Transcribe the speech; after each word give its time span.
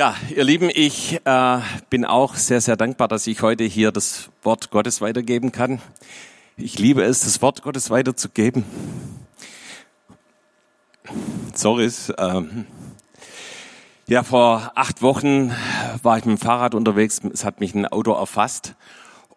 Ja, 0.00 0.14
ihr 0.34 0.44
Lieben, 0.44 0.70
ich 0.72 1.20
äh, 1.26 1.58
bin 1.90 2.06
auch 2.06 2.34
sehr, 2.34 2.62
sehr 2.62 2.78
dankbar, 2.78 3.06
dass 3.06 3.26
ich 3.26 3.42
heute 3.42 3.64
hier 3.64 3.92
das 3.92 4.30
Wort 4.42 4.70
Gottes 4.70 5.02
weitergeben 5.02 5.52
kann. 5.52 5.78
Ich 6.56 6.78
liebe 6.78 7.02
es, 7.02 7.20
das 7.20 7.42
Wort 7.42 7.60
Gottes 7.60 7.90
weiterzugeben. 7.90 8.64
Sorry. 11.52 11.90
Ähm, 12.16 12.64
ja, 14.06 14.22
vor 14.22 14.72
acht 14.74 15.02
Wochen 15.02 15.54
war 16.02 16.16
ich 16.16 16.24
mit 16.24 16.38
dem 16.38 16.42
Fahrrad 16.42 16.74
unterwegs. 16.74 17.20
Es 17.30 17.44
hat 17.44 17.60
mich 17.60 17.74
ein 17.74 17.84
Auto 17.84 18.12
erfasst 18.12 18.76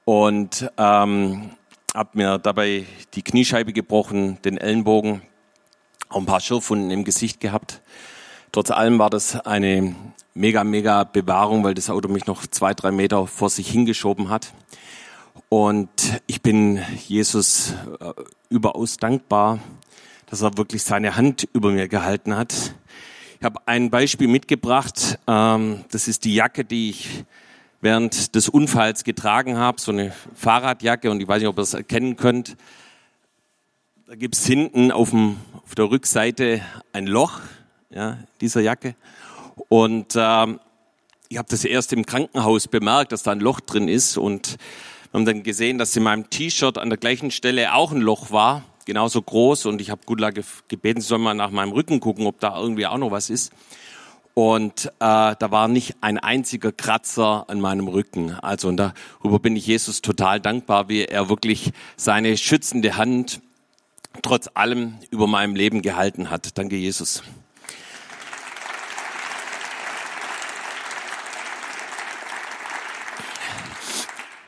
und 0.05 0.71
ähm, 0.77 1.49
habe 1.93 2.09
mir 2.13 2.37
dabei 2.37 2.85
die 3.15 3.21
Kniescheibe 3.21 3.73
gebrochen, 3.73 4.41
den 4.43 4.57
Ellenbogen, 4.57 5.23
auch 6.07 6.19
ein 6.19 6.25
paar 6.25 6.39
Schürfwunden 6.39 6.89
im 6.89 7.03
Gesicht 7.03 7.41
gehabt. 7.41 7.81
Trotz 8.53 8.71
allem 8.71 8.97
war 8.97 9.09
das 9.09 9.35
eine 9.45 9.93
mega, 10.33 10.63
mega 10.63 11.03
Bewahrung, 11.03 11.63
weil 11.63 11.73
das 11.73 11.89
Auto 11.89 12.07
mich 12.09 12.25
noch 12.25 12.47
zwei, 12.47 12.73
drei 12.73 12.91
Meter 12.91 13.27
vor 13.27 13.49
sich 13.49 13.69
hingeschoben 13.69 14.29
hat. 14.29 14.53
Und 15.49 16.21
ich 16.25 16.41
bin 16.41 16.81
Jesus 17.07 17.73
äh, 17.99 18.13
überaus 18.49 18.97
dankbar, 18.97 19.59
dass 20.27 20.41
er 20.41 20.57
wirklich 20.57 20.83
seine 20.83 21.15
Hand 21.15 21.47
über 21.53 21.71
mir 21.71 21.87
gehalten 21.87 22.35
hat. 22.35 22.75
Ich 23.39 23.45
habe 23.45 23.59
ein 23.67 23.89
Beispiel 23.89 24.27
mitgebracht. 24.27 25.19
Ähm, 25.27 25.85
das 25.91 26.07
ist 26.07 26.25
die 26.25 26.33
Jacke, 26.33 26.65
die 26.65 26.89
ich 26.89 27.25
während 27.81 28.33
des 28.35 28.49
Unfalls 28.49 29.03
getragen 29.03 29.57
habe, 29.57 29.79
so 29.79 29.91
eine 29.91 30.13
Fahrradjacke. 30.33 31.11
Und 31.11 31.21
ich 31.21 31.27
weiß 31.27 31.39
nicht, 31.39 31.49
ob 31.49 31.59
ihr 31.59 31.63
es 31.63 31.73
erkennen 31.73 32.15
könnt. 32.15 32.55
Da 34.07 34.15
gibt's 34.15 34.45
hinten 34.45 34.91
auf, 34.91 35.11
dem, 35.11 35.37
auf 35.65 35.75
der 35.75 35.91
Rückseite 35.91 36.61
ein 36.93 37.05
Loch 37.05 37.41
ja, 37.89 38.17
dieser 38.41 38.61
Jacke. 38.61 38.95
Und 39.69 40.15
ähm, 40.15 40.59
ich 41.29 41.37
habe 41.37 41.47
das 41.49 41.65
erst 41.65 41.93
im 41.93 42.05
Krankenhaus 42.05 42.67
bemerkt, 42.67 43.11
dass 43.11 43.23
da 43.23 43.31
ein 43.31 43.39
Loch 43.39 43.59
drin 43.59 43.87
ist. 43.87 44.17
Und 44.17 44.57
wir 45.11 45.19
haben 45.19 45.25
dann 45.25 45.43
gesehen, 45.43 45.77
dass 45.77 45.95
in 45.95 46.03
meinem 46.03 46.29
T-Shirt 46.29 46.77
an 46.77 46.89
der 46.89 46.97
gleichen 46.97 47.31
Stelle 47.31 47.73
auch 47.73 47.91
ein 47.91 48.01
Loch 48.01 48.31
war, 48.31 48.63
genauso 48.85 49.21
groß. 49.21 49.65
Und 49.65 49.81
ich 49.81 49.89
habe 49.89 50.01
Gudla 50.05 50.31
gebeten, 50.67 51.01
sie 51.01 51.07
soll 51.07 51.19
mal 51.19 51.33
nach 51.33 51.51
meinem 51.51 51.71
Rücken 51.71 51.99
gucken, 51.99 52.27
ob 52.27 52.39
da 52.39 52.59
irgendwie 52.59 52.87
auch 52.87 52.97
noch 52.97 53.11
was 53.11 53.29
ist. 53.29 53.51
Und 54.35 54.87
äh, 54.87 54.89
da 54.99 55.51
war 55.51 55.67
nicht 55.67 55.95
ein 56.01 56.17
einziger 56.17 56.71
Kratzer 56.71 57.45
an 57.47 57.61
meinem 57.61 57.87
Rücken. 57.87 58.31
Also 58.41 58.67
und 58.67 58.77
darüber 58.77 59.39
bin 59.39 59.55
ich 59.55 59.67
Jesus 59.67 60.01
total 60.01 60.39
dankbar, 60.39 60.89
wie 60.89 61.05
er 61.05 61.29
wirklich 61.29 61.71
seine 61.97 62.35
schützende 62.37 62.97
Hand 62.97 63.41
trotz 64.21 64.49
allem 64.53 64.95
über 65.11 65.27
meinem 65.27 65.55
Leben 65.55 65.81
gehalten 65.81 66.29
hat. 66.29 66.57
Danke, 66.57 66.75
Jesus. 66.75 67.23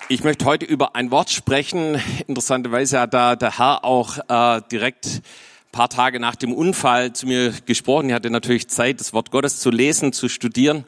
Ich 0.07 0.23
möchte 0.23 0.45
heute 0.45 0.67
über 0.67 0.95
ein 0.95 1.09
Wort 1.09 1.31
sprechen. 1.31 1.99
Interessanterweise 2.27 2.99
hat 2.99 3.15
da 3.15 3.35
der 3.35 3.57
Herr 3.57 3.83
auch 3.83 4.19
äh, 4.29 4.61
direkt 4.71 5.23
paar 5.71 5.89
Tage 5.89 6.19
nach 6.19 6.35
dem 6.35 6.53
Unfall 6.53 7.13
zu 7.13 7.25
mir 7.25 7.51
gesprochen. 7.65 8.09
Ich 8.09 8.13
hatte 8.13 8.29
natürlich 8.29 8.67
Zeit, 8.67 8.99
das 8.99 9.13
Wort 9.13 9.31
Gottes 9.31 9.59
zu 9.59 9.71
lesen, 9.71 10.13
zu 10.13 10.29
studieren. 10.29 10.85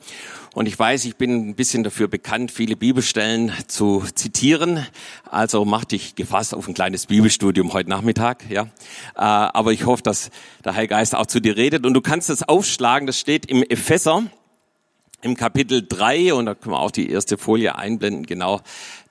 Und 0.54 0.68
ich 0.68 0.78
weiß, 0.78 1.06
ich 1.06 1.16
bin 1.16 1.50
ein 1.50 1.56
bisschen 1.56 1.84
dafür 1.84 2.08
bekannt, 2.08 2.52
viele 2.52 2.76
Bibelstellen 2.76 3.52
zu 3.66 4.04
zitieren. 4.14 4.86
Also 5.32 5.66
mach 5.66 5.84
dich 5.84 6.14
gefasst 6.14 6.54
auf 6.54 6.68
ein 6.68 6.76
kleines 6.76 7.08
Bibelstudium 7.08 7.74
heute 7.74 7.90
Nachmittag. 7.90 8.44
Ja, 8.50 8.64
äh, 8.64 8.68
aber 9.16 9.74
ich 9.74 9.88
hoffe, 9.88 10.04
dass 10.04 10.30
der 10.64 10.76
Heilige 10.76 10.94
Geist 10.94 11.16
auch 11.16 11.26
zu 11.26 11.40
dir 11.40 11.58
redet. 11.58 11.88
Und 11.88 11.96
du 11.96 12.02
kannst 12.02 12.30
es 12.30 12.44
aufschlagen. 12.44 13.08
Das 13.08 13.20
steht 13.20 13.48
im 13.48 13.64
Epheser 13.64 14.26
im 15.22 15.36
Kapitel 15.36 15.86
3, 15.88 16.34
und 16.34 16.46
da 16.46 16.56
können 16.56 16.74
wir 16.74 16.80
auch 16.80 16.92
die 16.92 17.10
erste 17.10 17.38
Folie 17.38 17.76
einblenden, 17.76 18.26
genau, 18.26 18.62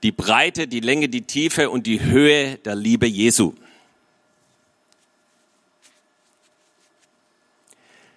die 0.03 0.11
Breite, 0.11 0.67
die 0.67 0.79
Länge, 0.79 1.09
die 1.09 1.23
Tiefe 1.23 1.69
und 1.69 1.85
die 1.85 2.01
Höhe 2.01 2.57
der 2.57 2.75
Liebe 2.75 3.07
Jesu. 3.07 3.53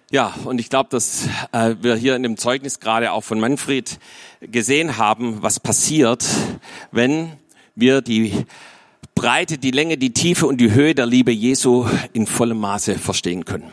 Ja, 0.09 0.35
und 0.43 0.59
ich 0.59 0.69
glaube, 0.69 0.89
dass 0.89 1.27
äh, 1.53 1.75
wir 1.81 1.95
hier 1.95 2.17
in 2.17 2.23
dem 2.23 2.35
Zeugnis 2.35 2.81
gerade 2.81 3.13
auch 3.13 3.21
von 3.21 3.39
Manfred 3.39 3.97
gesehen 4.41 4.97
haben, 4.97 5.41
was 5.41 5.61
passiert, 5.61 6.25
wenn 6.91 7.31
wir 7.75 8.01
die 8.01 8.45
Breite, 9.15 9.57
die 9.57 9.71
Länge, 9.71 9.97
die 9.97 10.11
Tiefe 10.11 10.47
und 10.47 10.59
die 10.59 10.73
Höhe 10.73 10.95
der 10.95 11.05
Liebe 11.05 11.31
Jesu 11.31 11.87
in 12.11 12.27
vollem 12.27 12.59
Maße 12.59 12.97
verstehen 12.97 13.45
können. 13.45 13.71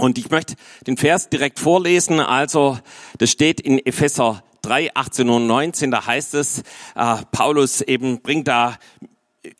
Und 0.00 0.16
ich 0.18 0.30
möchte 0.30 0.54
den 0.86 0.96
Vers 0.96 1.28
direkt 1.28 1.58
vorlesen. 1.58 2.20
Also, 2.20 2.78
das 3.18 3.30
steht 3.30 3.60
in 3.60 3.84
Epheser 3.84 4.42
3, 4.62 4.94
18 4.94 5.28
und 5.28 5.46
19. 5.46 5.90
Da 5.90 6.06
heißt 6.06 6.34
es, 6.34 6.60
äh, 6.94 7.16
Paulus 7.32 7.82
eben 7.82 8.22
bringt 8.22 8.48
da 8.48 8.78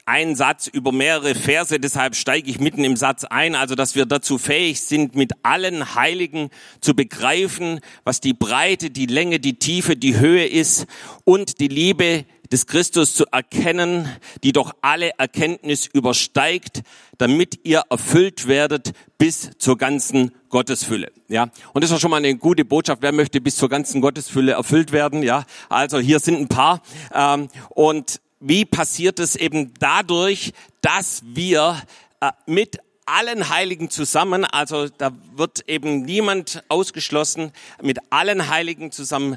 einen 0.05 0.35
Satz 0.35 0.67
über 0.67 0.93
mehrere 0.93 1.35
Verse, 1.35 1.79
deshalb 1.81 2.15
steige 2.15 2.51
ich 2.51 2.61
mitten 2.61 2.85
im 2.85 2.97
Satz 2.97 3.25
ein, 3.25 3.55
also 3.55 3.75
dass 3.75 3.95
wir 3.95 4.05
dazu 4.05 4.37
fähig 4.37 4.83
sind, 4.83 5.15
mit 5.15 5.33
allen 5.43 5.95
Heiligen 5.95 6.51
zu 6.83 6.95
begreifen, 6.95 7.81
was 8.05 8.21
die 8.21 8.35
Breite, 8.35 8.91
die 8.91 9.07
Länge, 9.07 9.41
die 9.41 9.59
Tiefe, 9.59 9.97
die 9.97 10.19
Höhe 10.19 10.47
ist 10.47 10.87
und 11.25 11.61
die 11.61 11.69
Liebe 11.69 12.27
des 12.53 12.67
Christus 12.67 13.15
zu 13.15 13.27
erkennen, 13.27 14.09
die 14.43 14.53
doch 14.53 14.73
alle 14.81 15.13
Erkenntnis 15.19 15.87
übersteigt, 15.87 16.83
damit 17.19 17.61
ihr 17.65 17.85
erfüllt 17.91 18.49
werdet 18.49 18.93
bis 19.19 19.51
zur 19.59 19.79
ganzen 19.79 20.33
Gottesfülle. 20.49 21.13
Ja, 21.29 21.51
und 21.73 21.85
das 21.85 21.91
ist 21.91 22.01
schon 22.01 22.11
mal 22.11 22.17
eine 22.17 22.37
gute 22.37 22.65
Botschaft. 22.65 23.03
Wer 23.03 23.13
möchte 23.13 23.41
bis 23.41 23.57
zur 23.57 23.69
ganzen 23.69 24.01
Gottesfülle 24.01 24.53
erfüllt 24.53 24.93
werden? 24.93 25.23
Ja, 25.23 25.45
also 25.69 25.99
hier 25.99 26.19
sind 26.19 26.41
ein 26.41 26.49
paar. 26.49 26.83
Ähm, 27.15 27.49
und 27.71 28.21
wie 28.41 28.65
passiert 28.65 29.21
es 29.21 29.37
eben 29.37 29.75
dadurch, 29.79 30.53
dass 30.81 31.23
wir 31.27 31.81
äh, 32.21 32.33
mit 32.47 32.79
allen 33.07 33.49
Heiligen 33.49 33.91
zusammen, 33.91 34.45
also 34.45 34.89
da 34.89 35.13
wird 35.35 35.69
eben 35.69 36.03
niemand 36.03 36.63
ausgeschlossen, 36.69 37.53
mit 37.83 37.99
allen 38.11 38.49
Heiligen 38.49 38.93
zusammen 38.93 39.37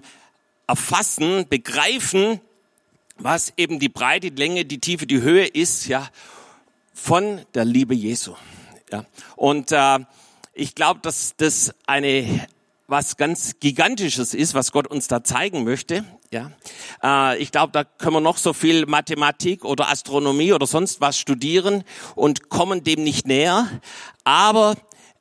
erfassen, 0.67 1.47
begreifen, 1.49 2.39
was 3.17 3.53
eben 3.57 3.79
die 3.79 3.89
Breite, 3.89 4.31
die 4.31 4.41
Länge, 4.41 4.65
die 4.65 4.79
Tiefe, 4.79 5.07
die 5.07 5.21
Höhe 5.21 5.45
ist, 5.45 5.87
ja, 5.87 6.09
von 6.93 7.41
der 7.53 7.65
Liebe 7.65 7.93
Jesu. 7.93 8.35
Ja. 8.91 9.05
Und 9.35 9.71
äh, 9.71 9.99
ich 10.53 10.75
glaube, 10.75 10.99
dass 11.01 11.35
das 11.37 11.73
eine 11.87 12.47
was 12.87 13.17
ganz 13.17 13.59
Gigantisches 13.59 14.33
ist, 14.33 14.53
was 14.53 14.71
Gott 14.71 14.87
uns 14.87 15.07
da 15.07 15.23
zeigen 15.23 15.63
möchte. 15.63 16.05
Ja, 16.31 16.51
äh, 17.01 17.37
ich 17.41 17.51
glaube, 17.51 17.71
da 17.71 17.83
können 17.83 18.15
wir 18.15 18.21
noch 18.21 18.37
so 18.37 18.53
viel 18.53 18.85
Mathematik 18.85 19.65
oder 19.65 19.89
Astronomie 19.89 20.53
oder 20.53 20.67
sonst 20.67 21.01
was 21.01 21.17
studieren 21.17 21.83
und 22.15 22.49
kommen 22.49 22.83
dem 22.83 23.03
nicht 23.03 23.27
näher. 23.27 23.67
Aber 24.23 24.75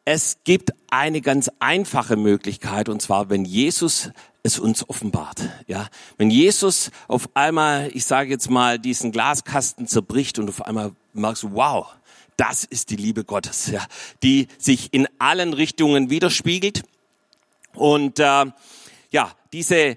es 0.05 0.39
gibt 0.45 0.73
eine 0.91 1.21
ganz 1.21 1.51
einfache 1.61 2.17
Möglichkeit, 2.17 2.89
und 2.89 3.01
zwar, 3.01 3.31
wenn 3.31 3.45
Jesus 3.45 4.11
es 4.43 4.59
uns 4.59 4.89
offenbart. 4.89 5.49
Ja, 5.67 5.89
wenn 6.19 6.31
Jesus 6.31 6.91
auf 7.09 7.29
einmal, 7.35 7.91
ich 7.95 8.05
sage 8.05 8.31
jetzt 8.31 8.51
mal, 8.51 8.79
diesen 8.79 9.13
Glaskasten 9.13 9.87
zerbricht 9.87 10.39
und 10.39 10.49
auf 10.49 10.63
einmal 10.63 10.93
merkst 11.13 11.45
du, 11.45 11.53
wow, 11.53 11.87
das 12.37 12.65
ist 12.65 12.91
die 12.91 12.97
Liebe 12.97 13.25
Gottes, 13.25 13.69
ja, 13.69 13.87
die 14.23 14.49
sich 14.59 14.93
in 14.93 15.07
allen 15.19 15.53
Richtungen 15.53 16.11
widerspiegelt. 16.11 16.83
Und 17.75 18.19
äh, 18.19 18.47
ja, 19.11 19.33
diese 19.53 19.97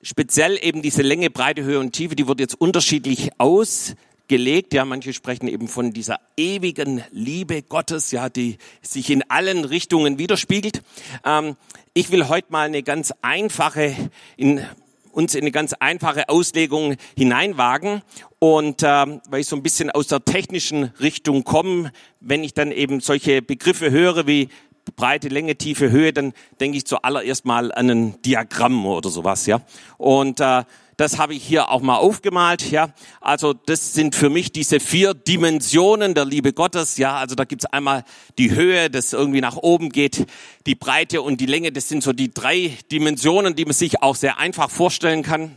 speziell 0.00 0.58
eben 0.62 0.82
diese 0.82 1.02
Länge, 1.02 1.30
Breite, 1.30 1.62
Höhe 1.62 1.78
und 1.78 1.92
Tiefe, 1.92 2.16
die 2.16 2.26
wird 2.26 2.40
jetzt 2.40 2.60
unterschiedlich 2.60 3.30
aus 3.38 3.94
gelegt. 4.32 4.72
Ja, 4.72 4.86
manche 4.86 5.12
sprechen 5.12 5.46
eben 5.46 5.68
von 5.68 5.92
dieser 5.92 6.18
ewigen 6.38 7.04
Liebe 7.10 7.60
Gottes, 7.60 8.12
ja, 8.12 8.30
die 8.30 8.56
sich 8.80 9.10
in 9.10 9.22
allen 9.28 9.66
Richtungen 9.66 10.16
widerspiegelt. 10.18 10.80
Ähm, 11.22 11.54
ich 11.92 12.10
will 12.10 12.28
heute 12.28 12.50
mal 12.50 12.66
eine 12.66 12.82
ganz 12.82 13.12
einfache, 13.20 13.94
in, 14.38 14.64
uns 15.10 15.34
in 15.34 15.42
eine 15.42 15.50
ganz 15.50 15.74
einfache 15.74 16.30
Auslegung 16.30 16.96
hineinwagen. 17.14 18.00
Und 18.38 18.80
ähm, 18.82 19.20
weil 19.28 19.42
ich 19.42 19.48
so 19.48 19.56
ein 19.56 19.62
bisschen 19.62 19.90
aus 19.90 20.06
der 20.06 20.24
technischen 20.24 20.84
Richtung 20.98 21.44
komme, 21.44 21.92
wenn 22.20 22.42
ich 22.42 22.54
dann 22.54 22.72
eben 22.72 23.00
solche 23.00 23.42
Begriffe 23.42 23.90
höre 23.90 24.26
wie 24.26 24.48
Breite, 24.96 25.28
Länge, 25.28 25.56
Tiefe, 25.56 25.90
Höhe, 25.90 26.14
dann 26.14 26.32
denke 26.58 26.78
ich 26.78 26.86
zuallererst 26.86 27.44
mal 27.44 27.70
an 27.70 27.90
ein 27.90 28.22
Diagramm 28.22 28.86
oder 28.86 29.10
sowas, 29.10 29.44
ja. 29.44 29.60
Und 29.98 30.40
äh, 30.40 30.64
das 30.96 31.18
habe 31.18 31.34
ich 31.34 31.42
hier 31.42 31.70
auch 31.70 31.80
mal 31.80 31.96
aufgemalt. 31.96 32.70
Ja, 32.70 32.92
also 33.20 33.52
das 33.52 33.94
sind 33.94 34.14
für 34.14 34.30
mich 34.30 34.52
diese 34.52 34.80
vier 34.80 35.14
Dimensionen 35.14 36.14
der 36.14 36.24
Liebe 36.24 36.52
Gottes. 36.52 36.96
Ja, 36.98 37.16
also 37.16 37.34
da 37.34 37.44
gibt's 37.44 37.66
einmal 37.66 38.04
die 38.38 38.50
Höhe, 38.52 38.90
das 38.90 39.12
irgendwie 39.12 39.40
nach 39.40 39.56
oben 39.56 39.88
geht, 39.88 40.26
die 40.66 40.74
Breite 40.74 41.22
und 41.22 41.40
die 41.40 41.46
Länge. 41.46 41.72
Das 41.72 41.88
sind 41.88 42.02
so 42.02 42.12
die 42.12 42.32
drei 42.32 42.76
Dimensionen, 42.90 43.54
die 43.54 43.64
man 43.64 43.74
sich 43.74 44.02
auch 44.02 44.16
sehr 44.16 44.38
einfach 44.38 44.70
vorstellen 44.70 45.22
kann. 45.22 45.56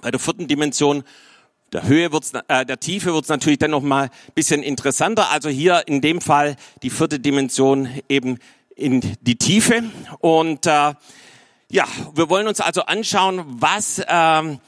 Bei 0.00 0.10
der 0.10 0.20
vierten 0.20 0.48
Dimension 0.48 1.04
der 1.72 1.84
Höhe 1.84 2.12
wird's, 2.12 2.32
äh, 2.48 2.66
der 2.66 2.78
Tiefe 2.78 3.14
wird's 3.14 3.28
natürlich 3.28 3.58
dann 3.58 3.70
noch 3.70 3.82
mal 3.82 4.10
bisschen 4.34 4.62
interessanter. 4.62 5.30
Also 5.30 5.48
hier 5.48 5.82
in 5.86 6.00
dem 6.00 6.20
Fall 6.20 6.56
die 6.82 6.90
vierte 6.90 7.18
Dimension 7.18 7.88
eben 8.08 8.38
in 8.76 9.00
die 9.22 9.36
Tiefe 9.36 9.82
und 10.20 10.66
äh, 10.66 10.94
Ja, 11.72 11.86
wir 12.14 12.28
wollen 12.28 12.48
uns 12.48 12.60
also 12.60 12.82
anschauen, 12.82 13.42
was 13.46 14.02
ähm, 14.06 14.60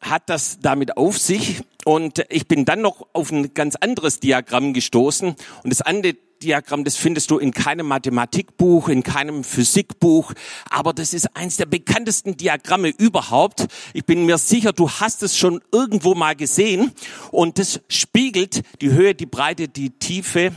hat 0.00 0.22
das 0.30 0.58
damit 0.58 0.96
auf 0.96 1.18
sich? 1.18 1.62
Und 1.84 2.24
ich 2.30 2.48
bin 2.48 2.64
dann 2.64 2.80
noch 2.80 3.06
auf 3.12 3.30
ein 3.30 3.52
ganz 3.52 3.76
anderes 3.76 4.20
Diagramm 4.20 4.72
gestoßen. 4.72 5.36
Und 5.62 5.70
das 5.70 5.82
andere 5.82 6.14
Diagramm, 6.42 6.84
das 6.84 6.96
findest 6.96 7.30
du 7.30 7.36
in 7.36 7.52
keinem 7.52 7.88
Mathematikbuch, 7.88 8.88
in 8.88 9.02
keinem 9.02 9.44
Physikbuch, 9.44 10.32
aber 10.70 10.94
das 10.94 11.12
ist 11.12 11.36
eins 11.36 11.58
der 11.58 11.66
bekanntesten 11.66 12.38
Diagramme 12.38 12.88
überhaupt. 12.88 13.66
Ich 13.92 14.06
bin 14.06 14.24
mir 14.24 14.38
sicher, 14.38 14.72
du 14.72 14.88
hast 14.88 15.22
es 15.22 15.36
schon 15.36 15.60
irgendwo 15.72 16.14
mal 16.14 16.34
gesehen 16.34 16.92
und 17.32 17.58
das 17.58 17.82
spiegelt 17.90 18.62
die 18.80 18.92
Höhe, 18.92 19.14
die 19.14 19.26
Breite, 19.26 19.68
die 19.68 19.90
Tiefe 19.90 20.52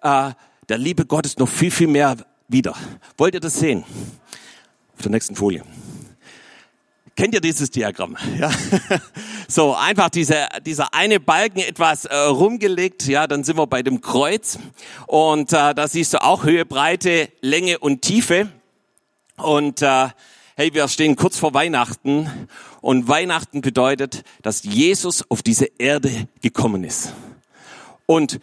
äh, 0.00 0.30
der 0.70 0.78
Liebe 0.78 1.04
Gottes 1.04 1.36
noch 1.36 1.48
viel, 1.48 1.70
viel 1.70 1.88
mehr 1.88 2.16
wieder. 2.48 2.74
Wollt 3.18 3.34
ihr 3.34 3.40
das 3.40 3.58
sehen? 3.58 3.84
Auf 5.00 5.04
der 5.04 5.12
nächsten 5.12 5.34
Folie. 5.34 5.62
Kennt 7.16 7.32
ihr 7.32 7.40
dieses 7.40 7.70
Diagramm? 7.70 8.18
Ja. 8.38 8.50
So, 9.48 9.74
einfach 9.74 10.10
diese, 10.10 10.46
dieser 10.66 10.92
eine 10.92 11.20
Balken 11.20 11.60
etwas 11.60 12.04
äh, 12.04 12.14
rumgelegt, 12.14 13.06
ja, 13.06 13.26
dann 13.26 13.42
sind 13.42 13.56
wir 13.56 13.66
bei 13.66 13.82
dem 13.82 14.02
Kreuz. 14.02 14.58
Und 15.06 15.54
äh, 15.54 15.74
da 15.74 15.88
siehst 15.88 16.12
du 16.12 16.22
auch 16.22 16.44
Höhe, 16.44 16.66
Breite, 16.66 17.30
Länge 17.40 17.78
und 17.78 18.02
Tiefe. 18.02 18.50
Und 19.38 19.80
äh, 19.80 20.08
hey, 20.56 20.74
wir 20.74 20.86
stehen 20.88 21.16
kurz 21.16 21.38
vor 21.38 21.54
Weihnachten. 21.54 22.30
Und 22.82 23.08
Weihnachten 23.08 23.62
bedeutet, 23.62 24.22
dass 24.42 24.64
Jesus 24.64 25.24
auf 25.30 25.40
diese 25.40 25.70
Erde 25.78 26.28
gekommen 26.42 26.84
ist. 26.84 27.14
Und 28.04 28.38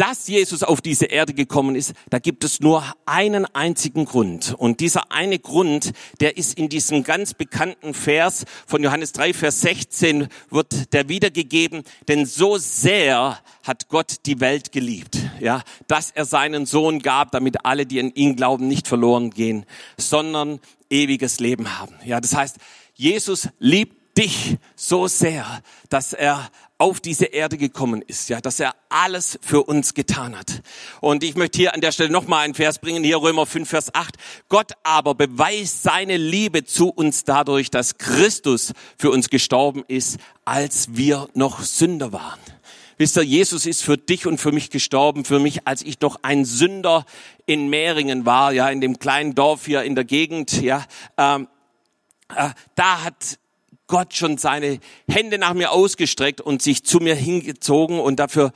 dass 0.00 0.28
Jesus 0.28 0.62
auf 0.62 0.80
diese 0.80 1.04
Erde 1.04 1.34
gekommen 1.34 1.76
ist, 1.76 1.92
da 2.08 2.18
gibt 2.18 2.42
es 2.42 2.60
nur 2.60 2.82
einen 3.04 3.44
einzigen 3.44 4.06
Grund. 4.06 4.54
Und 4.56 4.80
dieser 4.80 5.12
eine 5.12 5.38
Grund, 5.38 5.92
der 6.20 6.38
ist 6.38 6.56
in 6.56 6.70
diesem 6.70 7.04
ganz 7.04 7.34
bekannten 7.34 7.92
Vers 7.92 8.46
von 8.66 8.82
Johannes 8.82 9.12
3, 9.12 9.34
Vers 9.34 9.60
16, 9.60 10.28
wird 10.48 10.94
der 10.94 11.10
wiedergegeben. 11.10 11.82
Denn 12.08 12.24
so 12.24 12.56
sehr 12.56 13.38
hat 13.62 13.88
Gott 13.88 14.24
die 14.24 14.40
Welt 14.40 14.72
geliebt, 14.72 15.18
ja, 15.38 15.62
dass 15.86 16.10
er 16.10 16.24
seinen 16.24 16.64
Sohn 16.64 17.00
gab, 17.00 17.32
damit 17.32 17.66
alle, 17.66 17.84
die 17.84 18.00
an 18.00 18.10
ihn 18.14 18.36
glauben, 18.36 18.68
nicht 18.68 18.88
verloren 18.88 19.28
gehen, 19.28 19.66
sondern 19.98 20.60
ewiges 20.88 21.40
Leben 21.40 21.78
haben. 21.78 21.94
Ja, 22.06 22.22
das 22.22 22.34
heißt, 22.34 22.56
Jesus 22.94 23.50
liebt 23.58 23.99
dich 24.16 24.56
so 24.76 25.06
sehr, 25.06 25.62
dass 25.88 26.12
er 26.12 26.50
auf 26.80 26.98
diese 26.98 27.26
Erde 27.26 27.58
gekommen 27.58 28.00
ist, 28.00 28.30
ja, 28.30 28.40
dass 28.40 28.58
er 28.58 28.74
alles 28.88 29.38
für 29.42 29.64
uns 29.64 29.92
getan 29.92 30.36
hat. 30.36 30.62
Und 31.02 31.22
ich 31.22 31.36
möchte 31.36 31.58
hier 31.58 31.74
an 31.74 31.82
der 31.82 31.92
Stelle 31.92 32.08
nochmal 32.08 32.44
einen 32.44 32.54
Vers 32.54 32.78
bringen, 32.78 33.04
hier 33.04 33.20
Römer 33.20 33.44
5, 33.44 33.68
Vers 33.68 33.94
8. 33.94 34.16
Gott 34.48 34.72
aber 34.82 35.14
beweist 35.14 35.82
seine 35.82 36.16
Liebe 36.16 36.64
zu 36.64 36.88
uns 36.88 37.24
dadurch, 37.24 37.70
dass 37.70 37.98
Christus 37.98 38.72
für 38.96 39.10
uns 39.10 39.28
gestorben 39.28 39.84
ist, 39.88 40.18
als 40.46 40.96
wir 40.96 41.28
noch 41.34 41.62
Sünder 41.62 42.14
waren. 42.14 42.40
Wisst 42.96 43.16
ihr, 43.16 43.24
Jesus 43.24 43.66
ist 43.66 43.82
für 43.82 43.98
dich 43.98 44.26
und 44.26 44.38
für 44.38 44.52
mich 44.52 44.70
gestorben, 44.70 45.24
für 45.24 45.38
mich, 45.38 45.66
als 45.66 45.82
ich 45.82 45.98
doch 45.98 46.18
ein 46.22 46.46
Sünder 46.46 47.04
in 47.44 47.68
Mehringen 47.68 48.24
war, 48.24 48.52
ja, 48.52 48.70
in 48.70 48.80
dem 48.80 48.98
kleinen 48.98 49.34
Dorf 49.34 49.66
hier 49.66 49.82
in 49.82 49.94
der 49.94 50.04
Gegend, 50.04 50.60
ja. 50.62 50.84
Ähm, 51.18 51.48
äh, 52.34 52.50
da 52.74 53.04
hat 53.04 53.38
Gott 53.90 54.14
schon 54.14 54.38
seine 54.38 54.78
Hände 55.08 55.36
nach 55.36 55.52
mir 55.52 55.72
ausgestreckt 55.72 56.40
und 56.40 56.62
sich 56.62 56.84
zu 56.84 56.98
mir 56.98 57.16
hingezogen 57.16 57.98
und 57.98 58.20
dafür 58.20 58.52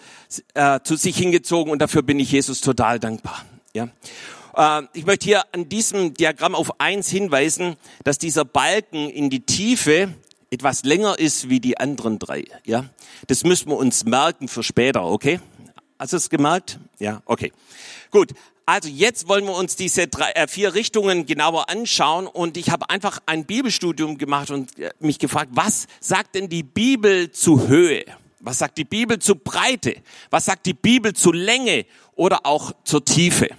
äh, 0.54 0.78
zu 0.84 0.94
sich 0.96 1.16
hingezogen 1.16 1.72
und 1.72 1.80
dafür 1.80 2.02
bin 2.02 2.20
ich 2.20 2.30
Jesus 2.30 2.60
total 2.60 3.00
dankbar. 3.00 3.44
Ja. 3.74 3.88
Äh, 4.56 4.86
ich 4.94 5.04
möchte 5.04 5.24
hier 5.24 5.42
an 5.52 5.68
diesem 5.68 6.14
Diagramm 6.14 6.54
auf 6.54 6.80
eins 6.80 7.10
hinweisen, 7.10 7.74
dass 8.04 8.18
dieser 8.18 8.44
Balken 8.44 9.10
in 9.10 9.28
die 9.28 9.40
Tiefe 9.40 10.14
etwas 10.50 10.84
länger 10.84 11.18
ist 11.18 11.50
wie 11.50 11.58
die 11.58 11.78
anderen 11.78 12.20
drei. 12.20 12.44
Ja, 12.64 12.84
das 13.26 13.42
müssen 13.42 13.70
wir 13.70 13.76
uns 13.76 14.04
merken 14.04 14.46
für 14.46 14.62
später. 14.62 15.04
Okay? 15.04 15.40
Hast 15.98 16.12
du 16.12 16.16
es 16.16 16.28
gemerkt? 16.28 16.78
Ja, 16.98 17.22
okay. 17.24 17.52
Gut. 18.10 18.32
Also 18.66 18.88
jetzt 18.88 19.28
wollen 19.28 19.44
wir 19.44 19.54
uns 19.54 19.76
diese 19.76 20.08
drei, 20.08 20.30
äh, 20.30 20.48
vier 20.48 20.74
Richtungen 20.74 21.26
genauer 21.26 21.68
anschauen 21.68 22.26
und 22.26 22.56
ich 22.56 22.70
habe 22.70 22.88
einfach 22.88 23.20
ein 23.26 23.44
Bibelstudium 23.44 24.16
gemacht 24.16 24.50
und 24.50 24.78
äh, 24.78 24.90
mich 25.00 25.18
gefragt, 25.18 25.50
was 25.52 25.86
sagt 26.00 26.34
denn 26.34 26.48
die 26.48 26.62
Bibel 26.62 27.30
zu 27.30 27.68
Höhe? 27.68 28.06
Was 28.40 28.58
sagt 28.58 28.78
die 28.78 28.84
Bibel 28.84 29.18
zu 29.18 29.36
Breite? 29.36 29.96
Was 30.30 30.46
sagt 30.46 30.64
die 30.64 30.72
Bibel 30.72 31.12
zu 31.12 31.30
Länge 31.30 31.84
oder 32.14 32.46
auch 32.46 32.72
zur 32.84 33.04
Tiefe? 33.04 33.50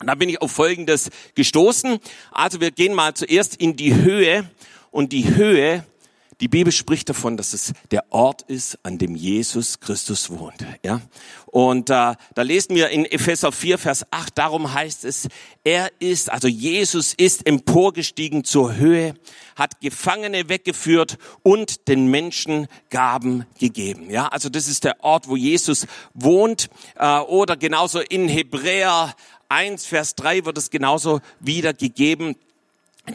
Und 0.00 0.06
da 0.06 0.14
bin 0.14 0.28
ich 0.28 0.40
auf 0.42 0.52
Folgendes 0.52 1.10
gestoßen. 1.34 1.98
Also 2.30 2.60
wir 2.60 2.72
gehen 2.72 2.94
mal 2.94 3.14
zuerst 3.14 3.56
in 3.56 3.76
die 3.76 3.94
Höhe 3.94 4.50
und 4.90 5.12
die 5.12 5.34
Höhe 5.34 5.84
die 6.40 6.48
Bibel 6.48 6.72
spricht 6.72 7.08
davon, 7.08 7.36
dass 7.36 7.52
es 7.52 7.72
der 7.90 8.10
Ort 8.10 8.42
ist, 8.42 8.78
an 8.82 8.96
dem 8.96 9.14
Jesus 9.14 9.80
Christus 9.80 10.30
wohnt. 10.30 10.64
Ja? 10.82 11.02
Und 11.46 11.90
äh, 11.90 12.14
da 12.34 12.42
lesen 12.42 12.74
wir 12.74 12.88
in 12.88 13.04
Epheser 13.04 13.52
4, 13.52 13.76
Vers 13.76 14.06
8, 14.10 14.38
darum 14.38 14.72
heißt 14.72 15.04
es, 15.04 15.28
er 15.64 15.90
ist, 15.98 16.30
also 16.30 16.48
Jesus 16.48 17.12
ist 17.12 17.46
emporgestiegen 17.46 18.44
zur 18.44 18.76
Höhe, 18.76 19.14
hat 19.54 19.80
Gefangene 19.80 20.48
weggeführt 20.48 21.18
und 21.42 21.88
den 21.88 22.06
Menschen 22.06 22.68
Gaben 22.88 23.44
gegeben. 23.58 24.08
Ja, 24.08 24.28
also 24.28 24.48
das 24.48 24.66
ist 24.66 24.84
der 24.84 25.04
Ort, 25.04 25.28
wo 25.28 25.36
Jesus 25.36 25.86
wohnt. 26.14 26.70
Äh, 26.96 27.18
oder 27.18 27.56
genauso 27.56 28.00
in 28.00 28.28
Hebräer 28.28 29.14
1, 29.50 29.84
Vers 29.84 30.14
3 30.14 30.46
wird 30.46 30.56
es 30.56 30.70
genauso 30.70 31.20
wiedergegeben. 31.40 32.36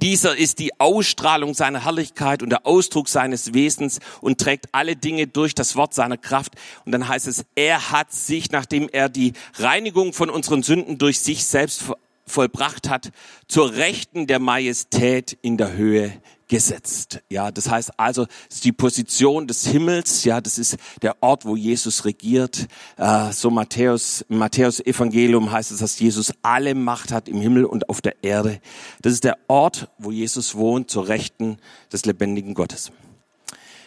Dieser 0.01 0.35
ist 0.35 0.59
die 0.59 0.79
Ausstrahlung 0.79 1.53
seiner 1.53 1.85
Herrlichkeit 1.85 2.43
und 2.43 2.49
der 2.49 2.65
Ausdruck 2.65 3.07
seines 3.07 3.53
Wesens 3.53 3.99
und 4.19 4.39
trägt 4.39 4.67
alle 4.71 4.95
Dinge 4.95 5.27
durch 5.27 5.55
das 5.55 5.75
Wort 5.75 5.93
seiner 5.93 6.17
Kraft. 6.17 6.53
Und 6.85 6.91
dann 6.91 7.07
heißt 7.07 7.27
es, 7.27 7.45
er 7.55 7.91
hat 7.91 8.11
sich, 8.11 8.51
nachdem 8.51 8.89
er 8.91 9.09
die 9.09 9.33
Reinigung 9.55 10.13
von 10.13 10.29
unseren 10.29 10.63
Sünden 10.63 10.97
durch 10.97 11.19
sich 11.19 11.45
selbst 11.45 11.83
vollbracht 12.25 12.89
hat, 12.89 13.11
zur 13.47 13.73
Rechten 13.73 14.27
der 14.27 14.39
Majestät 14.39 15.37
in 15.41 15.57
der 15.57 15.73
Höhe 15.73 16.11
gesetzt. 16.47 17.21
Ja, 17.29 17.51
das 17.51 17.69
heißt 17.69 17.99
also, 17.99 18.27
die 18.63 18.71
Position 18.71 19.47
des 19.47 19.65
Himmels. 19.65 20.23
Ja, 20.23 20.41
das 20.41 20.57
ist 20.57 20.77
der 21.01 21.15
Ort, 21.21 21.45
wo 21.45 21.55
Jesus 21.55 22.05
regiert. 22.05 22.67
Äh, 22.97 23.31
so 23.31 23.49
Matthäus, 23.49 24.25
Matthäus 24.27 24.79
Evangelium 24.79 25.51
heißt 25.51 25.71
es, 25.71 25.79
dass 25.79 25.99
Jesus 25.99 26.33
alle 26.41 26.75
Macht 26.75 27.11
hat 27.11 27.27
im 27.27 27.41
Himmel 27.41 27.65
und 27.65 27.89
auf 27.89 28.01
der 28.01 28.23
Erde. 28.23 28.59
Das 29.01 29.13
ist 29.13 29.23
der 29.23 29.37
Ort, 29.47 29.89
wo 29.97 30.11
Jesus 30.11 30.55
wohnt, 30.55 30.89
zur 30.89 31.07
Rechten 31.07 31.57
des 31.91 32.05
lebendigen 32.05 32.53
Gottes. 32.53 32.91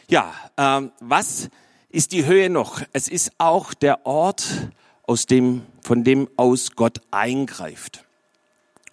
Ja, 0.09 0.33
ähm, 0.57 0.93
was 1.01 1.49
ist 1.91 2.13
die 2.13 2.27
Höhe 2.27 2.51
noch? 2.51 2.83
Es 2.93 3.09
ist 3.09 3.33
auch 3.39 3.75
der 3.75 4.07
Ort, 4.07 4.45
aus 5.09 5.27
dem, 5.27 5.63
von 5.83 6.05
dem 6.05 6.29
aus 6.37 6.73
Gott 6.77 7.01
eingreift. 7.11 8.05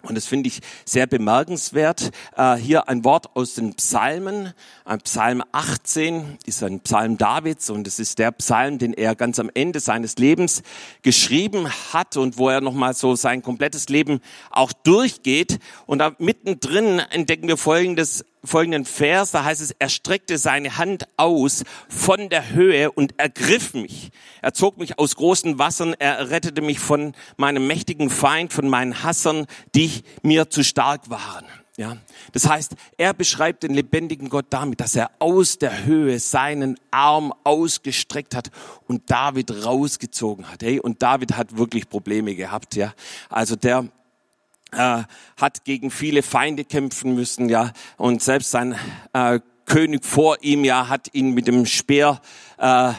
Und 0.02 0.14
das 0.14 0.26
finde 0.26 0.48
ich 0.48 0.60
sehr 0.84 1.06
bemerkenswert. 1.06 2.10
Äh, 2.36 2.56
hier 2.56 2.88
ein 2.88 3.04
Wort 3.04 3.34
aus 3.34 3.54
den 3.54 3.74
Psalmen. 3.74 4.52
Ein 4.88 5.00
Psalm 5.00 5.42
18 5.50 6.38
ist 6.46 6.62
ein 6.62 6.78
Psalm 6.78 7.18
Davids 7.18 7.70
und 7.70 7.88
es 7.88 7.98
ist 7.98 8.20
der 8.20 8.30
Psalm, 8.30 8.78
den 8.78 8.92
er 8.92 9.16
ganz 9.16 9.40
am 9.40 9.50
Ende 9.52 9.80
seines 9.80 10.14
Lebens 10.14 10.62
geschrieben 11.02 11.68
hat 11.92 12.16
und 12.16 12.38
wo 12.38 12.50
er 12.50 12.60
nochmal 12.60 12.94
so 12.94 13.16
sein 13.16 13.42
komplettes 13.42 13.88
Leben 13.88 14.20
auch 14.48 14.72
durchgeht. 14.72 15.58
Und 15.86 15.98
da 15.98 16.14
mittendrin 16.20 17.00
entdecken 17.00 17.48
wir 17.48 17.56
folgendes 17.56 18.24
folgenden 18.44 18.84
Vers, 18.84 19.32
da 19.32 19.42
heißt 19.42 19.60
es, 19.60 19.72
er 19.76 19.88
streckte 19.88 20.38
seine 20.38 20.78
Hand 20.78 21.08
aus 21.16 21.64
von 21.88 22.28
der 22.28 22.50
Höhe 22.50 22.92
und 22.92 23.18
ergriff 23.18 23.74
mich. 23.74 24.10
Er 24.40 24.54
zog 24.54 24.78
mich 24.78 25.00
aus 25.00 25.16
großen 25.16 25.58
Wassern, 25.58 25.96
er 25.98 26.30
rettete 26.30 26.62
mich 26.62 26.78
von 26.78 27.14
meinem 27.36 27.66
mächtigen 27.66 28.08
Feind, 28.08 28.52
von 28.52 28.68
meinen 28.68 29.02
Hassern, 29.02 29.46
die 29.74 29.90
mir 30.22 30.48
zu 30.48 30.62
stark 30.62 31.10
waren. 31.10 31.44
Ja, 31.78 31.98
das 32.32 32.48
heißt, 32.48 32.74
er 32.96 33.12
beschreibt 33.12 33.62
den 33.62 33.74
lebendigen 33.74 34.30
Gott 34.30 34.46
damit, 34.48 34.80
dass 34.80 34.96
er 34.96 35.10
aus 35.18 35.58
der 35.58 35.84
Höhe 35.84 36.18
seinen 36.20 36.80
Arm 36.90 37.34
ausgestreckt 37.44 38.34
hat 38.34 38.50
und 38.88 39.10
David 39.10 39.66
rausgezogen 39.66 40.50
hat. 40.50 40.62
Hey, 40.62 40.80
und 40.80 41.02
David 41.02 41.36
hat 41.36 41.58
wirklich 41.58 41.90
Probleme 41.90 42.34
gehabt. 42.34 42.76
Ja, 42.76 42.94
also 43.28 43.56
der 43.56 43.88
äh, 44.72 45.02
hat 45.36 45.64
gegen 45.64 45.90
viele 45.90 46.22
Feinde 46.22 46.64
kämpfen 46.64 47.14
müssen, 47.14 47.50
ja, 47.50 47.72
und 47.98 48.22
selbst 48.22 48.50
sein 48.50 48.78
äh, 49.12 49.40
König 49.66 50.04
vor 50.06 50.38
ihm, 50.40 50.64
ja, 50.64 50.88
hat 50.88 51.12
ihn 51.12 51.32
mit 51.32 51.46
dem 51.46 51.66
Speer 51.66 52.22
äh, 52.56 52.92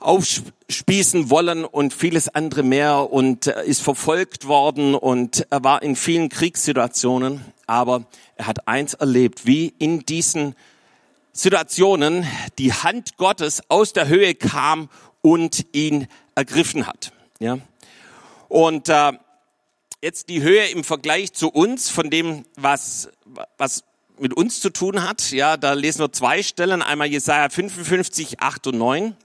aufspießen 0.00 1.30
wollen 1.30 1.64
und 1.64 1.94
vieles 1.94 2.28
andere 2.28 2.62
mehr 2.62 3.10
und 3.10 3.46
äh, 3.46 3.64
ist 3.64 3.82
verfolgt 3.82 4.46
worden 4.46 4.94
und 4.94 5.46
er 5.50 5.64
war 5.64 5.82
in 5.82 5.96
vielen 5.96 6.28
Kriegssituationen, 6.28 7.40
aber 7.72 8.04
er 8.36 8.46
hat 8.46 8.68
eins 8.68 8.92
erlebt, 8.92 9.46
wie 9.46 9.72
in 9.78 10.04
diesen 10.04 10.54
Situationen 11.32 12.26
die 12.58 12.74
Hand 12.74 13.16
Gottes 13.16 13.62
aus 13.70 13.94
der 13.94 14.08
Höhe 14.08 14.34
kam 14.34 14.90
und 15.22 15.64
ihn 15.72 16.06
ergriffen 16.34 16.86
hat. 16.86 17.12
Ja. 17.38 17.58
Und 18.48 18.90
äh, 18.90 19.12
jetzt 20.02 20.28
die 20.28 20.42
Höhe 20.42 20.66
im 20.66 20.84
Vergleich 20.84 21.32
zu 21.32 21.48
uns, 21.48 21.88
von 21.88 22.10
dem, 22.10 22.44
was, 22.56 23.08
was 23.56 23.84
mit 24.18 24.34
uns 24.34 24.60
zu 24.60 24.68
tun 24.68 25.02
hat. 25.02 25.30
Ja, 25.30 25.56
da 25.56 25.72
lesen 25.72 26.00
wir 26.00 26.12
zwei 26.12 26.42
Stellen, 26.42 26.82
einmal 26.82 27.06
Jesaja 27.06 27.48
55, 27.48 28.40
8 28.40 28.66
und 28.66 28.76
9. 28.76 29.16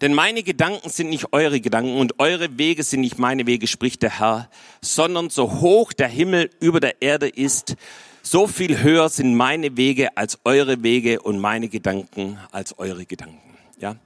Denn 0.00 0.14
meine 0.14 0.42
Gedanken 0.42 0.88
sind 0.88 1.10
nicht 1.10 1.32
eure 1.32 1.60
Gedanken 1.60 1.96
und 1.96 2.18
eure 2.18 2.58
Wege 2.58 2.82
sind 2.82 3.00
nicht 3.00 3.18
meine 3.18 3.46
Wege, 3.46 3.66
spricht 3.66 4.02
der 4.02 4.18
Herr, 4.18 4.48
sondern 4.80 5.30
so 5.30 5.60
hoch 5.60 5.92
der 5.92 6.08
Himmel 6.08 6.50
über 6.60 6.80
der 6.80 7.02
Erde 7.02 7.28
ist, 7.28 7.76
so 8.22 8.46
viel 8.46 8.82
höher 8.82 9.08
sind 9.08 9.34
meine 9.34 9.76
Wege 9.76 10.16
als 10.16 10.38
eure 10.44 10.82
Wege 10.82 11.20
und 11.20 11.40
meine 11.40 11.68
Gedanken 11.68 12.38
als 12.52 12.78
eure 12.78 13.04
Gedanken. 13.04 13.40
Ja. 13.78 13.96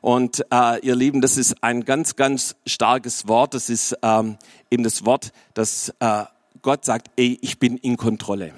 Und 0.00 0.46
äh, 0.52 0.78
ihr 0.86 0.94
Lieben, 0.94 1.20
das 1.20 1.36
ist 1.36 1.64
ein 1.64 1.84
ganz, 1.84 2.14
ganz 2.14 2.54
starkes 2.64 3.26
Wort. 3.26 3.54
Das 3.54 3.68
ist 3.68 3.96
ähm, 4.02 4.36
eben 4.70 4.84
das 4.84 5.04
Wort, 5.04 5.32
dass 5.54 5.92
äh, 5.98 6.24
Gott 6.62 6.84
sagt, 6.84 7.10
ey, 7.16 7.38
ich 7.42 7.58
bin 7.58 7.76
in 7.76 7.96
Kontrolle. 7.96 8.52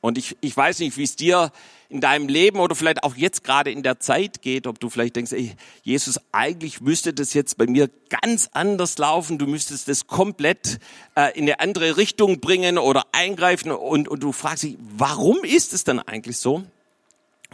Und 0.00 0.16
ich, 0.16 0.36
ich 0.40 0.56
weiß 0.56 0.78
nicht, 0.78 0.96
wie 0.96 1.02
es 1.02 1.16
dir 1.16 1.50
in 1.92 2.00
deinem 2.00 2.28
Leben 2.28 2.58
oder 2.58 2.74
vielleicht 2.74 3.04
auch 3.04 3.16
jetzt 3.16 3.44
gerade 3.44 3.70
in 3.70 3.82
der 3.82 4.00
Zeit 4.00 4.42
geht, 4.42 4.66
ob 4.66 4.80
du 4.80 4.88
vielleicht 4.88 5.16
denkst, 5.16 5.32
ey, 5.32 5.54
Jesus, 5.82 6.18
eigentlich 6.32 6.80
müsste 6.80 7.12
das 7.12 7.34
jetzt 7.34 7.58
bei 7.58 7.66
mir 7.66 7.90
ganz 8.08 8.48
anders 8.52 8.98
laufen, 8.98 9.38
du 9.38 9.46
müsstest 9.46 9.88
das 9.88 10.06
komplett 10.06 10.78
äh, 11.14 11.38
in 11.38 11.44
eine 11.44 11.60
andere 11.60 11.96
Richtung 11.96 12.40
bringen 12.40 12.78
oder 12.78 13.06
eingreifen 13.12 13.70
und, 13.70 14.08
und 14.08 14.22
du 14.22 14.32
fragst 14.32 14.64
dich, 14.64 14.76
warum 14.96 15.44
ist 15.44 15.72
es 15.72 15.84
dann 15.84 15.98
eigentlich 15.98 16.38
so? 16.38 16.64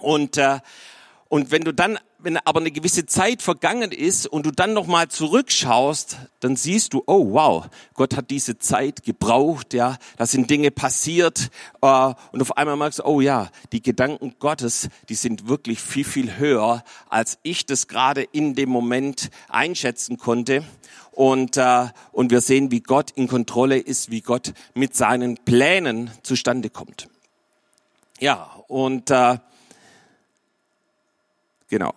Und, 0.00 0.36
äh, 0.36 0.60
und 1.28 1.50
wenn 1.50 1.62
du 1.62 1.72
dann 1.72 1.98
wenn 2.20 2.36
aber 2.36 2.60
eine 2.60 2.72
gewisse 2.72 3.06
Zeit 3.06 3.42
vergangen 3.42 3.92
ist 3.92 4.26
und 4.26 4.44
du 4.44 4.50
dann 4.50 4.72
nochmal 4.72 5.06
zurückschaust, 5.08 6.18
dann 6.40 6.56
siehst 6.56 6.92
du, 6.92 7.04
oh 7.06 7.32
wow, 7.32 7.66
Gott 7.94 8.16
hat 8.16 8.30
diese 8.30 8.58
Zeit 8.58 9.04
gebraucht, 9.04 9.72
ja, 9.72 9.96
da 10.16 10.26
sind 10.26 10.50
Dinge 10.50 10.72
passiert 10.72 11.50
äh, 11.80 11.86
und 12.32 12.42
auf 12.42 12.56
einmal 12.56 12.76
merkst 12.76 12.98
du, 12.98 13.04
oh 13.04 13.20
ja, 13.20 13.50
die 13.70 13.82
Gedanken 13.82 14.34
Gottes, 14.40 14.88
die 15.08 15.14
sind 15.14 15.48
wirklich 15.48 15.80
viel, 15.80 16.04
viel 16.04 16.38
höher, 16.38 16.82
als 17.08 17.38
ich 17.44 17.66
das 17.66 17.86
gerade 17.86 18.22
in 18.22 18.56
dem 18.56 18.68
Moment 18.68 19.30
einschätzen 19.48 20.18
konnte. 20.18 20.64
Und, 21.12 21.56
äh, 21.56 21.86
und 22.12 22.30
wir 22.30 22.40
sehen, 22.40 22.70
wie 22.70 22.80
Gott 22.80 23.12
in 23.12 23.28
Kontrolle 23.28 23.78
ist, 23.78 24.10
wie 24.10 24.20
Gott 24.22 24.54
mit 24.74 24.96
seinen 24.96 25.36
Plänen 25.36 26.10
zustande 26.22 26.70
kommt. 26.70 27.08
Ja, 28.20 28.50
und 28.68 29.10
äh, 29.10 29.38
genau. 31.68 31.94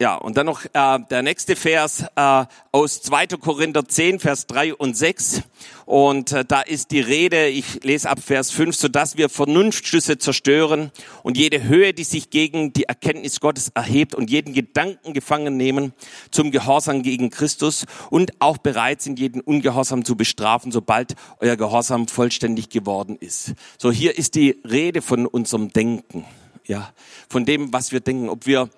Ja, 0.00 0.14
und 0.14 0.36
dann 0.36 0.46
noch 0.46 0.64
äh, 0.64 0.98
der 1.10 1.22
nächste 1.24 1.56
Vers 1.56 2.04
äh, 2.14 2.44
aus 2.70 3.02
2. 3.02 3.26
Korinther 3.40 3.84
10, 3.84 4.20
Vers 4.20 4.46
3 4.46 4.74
und 4.74 4.96
6. 4.96 5.42
Und 5.86 6.30
äh, 6.30 6.44
da 6.44 6.60
ist 6.60 6.92
die 6.92 7.00
Rede, 7.00 7.48
ich 7.48 7.82
lese 7.82 8.08
ab 8.08 8.20
Vers 8.24 8.52
5, 8.52 8.76
so 8.76 8.86
dass 8.86 9.16
wir 9.16 9.28
Vernunftschlüsse 9.28 10.18
zerstören 10.18 10.92
und 11.24 11.36
jede 11.36 11.64
Höhe, 11.64 11.94
die 11.94 12.04
sich 12.04 12.30
gegen 12.30 12.72
die 12.72 12.84
Erkenntnis 12.84 13.40
Gottes 13.40 13.72
erhebt 13.74 14.14
und 14.14 14.30
jeden 14.30 14.54
Gedanken 14.54 15.14
gefangen 15.14 15.56
nehmen 15.56 15.92
zum 16.30 16.52
Gehorsam 16.52 17.02
gegen 17.02 17.30
Christus 17.30 17.84
und 18.08 18.40
auch 18.40 18.58
bereit 18.58 19.02
sind, 19.02 19.18
jeden 19.18 19.40
Ungehorsam 19.40 20.04
zu 20.04 20.14
bestrafen, 20.14 20.70
sobald 20.70 21.16
euer 21.40 21.56
Gehorsam 21.56 22.06
vollständig 22.06 22.68
geworden 22.68 23.16
ist. 23.18 23.54
So, 23.78 23.90
hier 23.90 24.16
ist 24.16 24.36
die 24.36 24.60
Rede 24.64 25.02
von 25.02 25.26
unserem 25.26 25.72
Denken. 25.72 26.24
Ja, 26.68 26.92
von 27.28 27.46
dem, 27.46 27.72
was 27.72 27.92
wir 27.92 28.00
denken, 28.00 28.28
ob 28.28 28.46
wir 28.46 28.68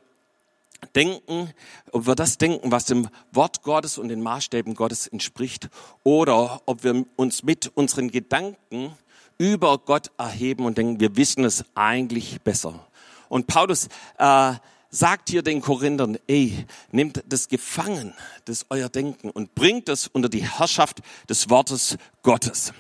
denken, 0.95 1.53
ob 1.91 2.07
wir 2.07 2.15
das 2.15 2.39
denken, 2.39 2.71
was 2.71 2.85
dem 2.85 3.09
Wort 3.33 3.63
Gottes 3.63 3.99
und 3.99 4.09
den 4.09 4.23
Maßstäben 4.23 4.75
Gottes 4.75 5.09
entspricht, 5.09 5.69
oder 6.05 6.63
ob 6.67 6.85
wir 6.85 7.05
uns 7.17 7.43
mit 7.43 7.71
unseren 7.75 8.11
Gedanken 8.11 8.97
über 9.39 9.77
Gott 9.79 10.13
erheben 10.19 10.67
und 10.67 10.79
denken, 10.79 11.01
wir 11.01 11.17
wissen 11.17 11.45
es 11.45 11.65
eigentlich 11.75 12.41
besser. 12.43 12.87
Und 13.29 13.49
Paulus 13.49 13.89
äh, 14.19 14.53
sagt 14.91 15.31
hier 15.31 15.43
den 15.43 15.61
Korinthern, 15.61 16.17
ey, 16.29 16.65
nehmt 16.93 17.25
das 17.27 17.49
gefangen, 17.49 18.15
das 18.45 18.67
euer 18.71 18.89
Denken 18.89 19.31
und 19.31 19.55
bringt 19.55 19.89
es 19.89 20.07
unter 20.07 20.29
die 20.29 20.49
Herrschaft 20.49 21.01
des 21.29 21.51
Wortes 21.51 21.97
Gottes. 22.23 22.73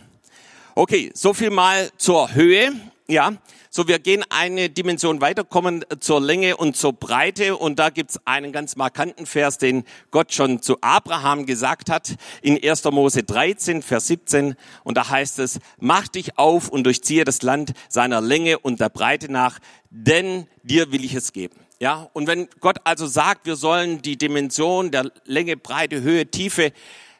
Okay, 0.76 1.10
so 1.14 1.34
viel 1.34 1.50
mal 1.50 1.90
zur 1.96 2.32
Höhe. 2.32 2.72
Ja, 3.10 3.32
so, 3.70 3.88
wir 3.88 3.98
gehen 3.98 4.24
eine 4.30 4.70
Dimension 4.70 5.20
weiter, 5.20 5.42
kommen 5.42 5.84
zur 5.98 6.20
Länge 6.20 6.56
und 6.56 6.76
zur 6.76 6.92
Breite. 6.92 7.56
Und 7.56 7.80
da 7.80 7.90
gibt's 7.90 8.20
einen 8.24 8.52
ganz 8.52 8.76
markanten 8.76 9.26
Vers, 9.26 9.58
den 9.58 9.82
Gott 10.12 10.32
schon 10.32 10.62
zu 10.62 10.76
Abraham 10.80 11.44
gesagt 11.44 11.90
hat, 11.90 12.14
in 12.40 12.56
1. 12.62 12.84
Mose 12.84 13.24
13, 13.24 13.82
Vers 13.82 14.06
17. 14.06 14.54
Und 14.84 14.96
da 14.96 15.08
heißt 15.08 15.40
es, 15.40 15.58
mach 15.80 16.06
dich 16.06 16.38
auf 16.38 16.68
und 16.68 16.84
durchziehe 16.84 17.24
das 17.24 17.42
Land 17.42 17.72
seiner 17.88 18.20
Länge 18.20 18.60
und 18.60 18.78
der 18.78 18.90
Breite 18.90 19.32
nach, 19.32 19.58
denn 19.90 20.46
dir 20.62 20.92
will 20.92 21.04
ich 21.04 21.14
es 21.14 21.32
geben. 21.32 21.56
Ja, 21.80 22.08
und 22.12 22.28
wenn 22.28 22.46
Gott 22.60 22.76
also 22.84 23.08
sagt, 23.08 23.44
wir 23.44 23.56
sollen 23.56 24.02
die 24.02 24.18
Dimension 24.18 24.92
der 24.92 25.10
Länge, 25.24 25.56
Breite, 25.56 26.00
Höhe, 26.02 26.30
Tiefe 26.30 26.70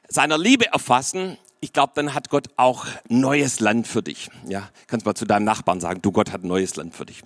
seiner 0.06 0.38
Liebe 0.38 0.66
erfassen, 0.66 1.36
ich 1.60 1.72
glaube, 1.72 1.92
dann 1.94 2.14
hat 2.14 2.30
Gott 2.30 2.48
auch 2.56 2.86
neues 3.08 3.60
Land 3.60 3.86
für 3.86 4.02
dich. 4.02 4.30
Ja, 4.48 4.68
kannst 4.86 5.06
mal 5.06 5.14
zu 5.14 5.26
deinem 5.26 5.44
Nachbarn 5.44 5.80
sagen, 5.80 6.00
du 6.02 6.10
Gott 6.10 6.32
hat 6.32 6.42
neues 6.42 6.76
Land 6.76 6.94
für 6.94 7.06
dich. 7.06 7.22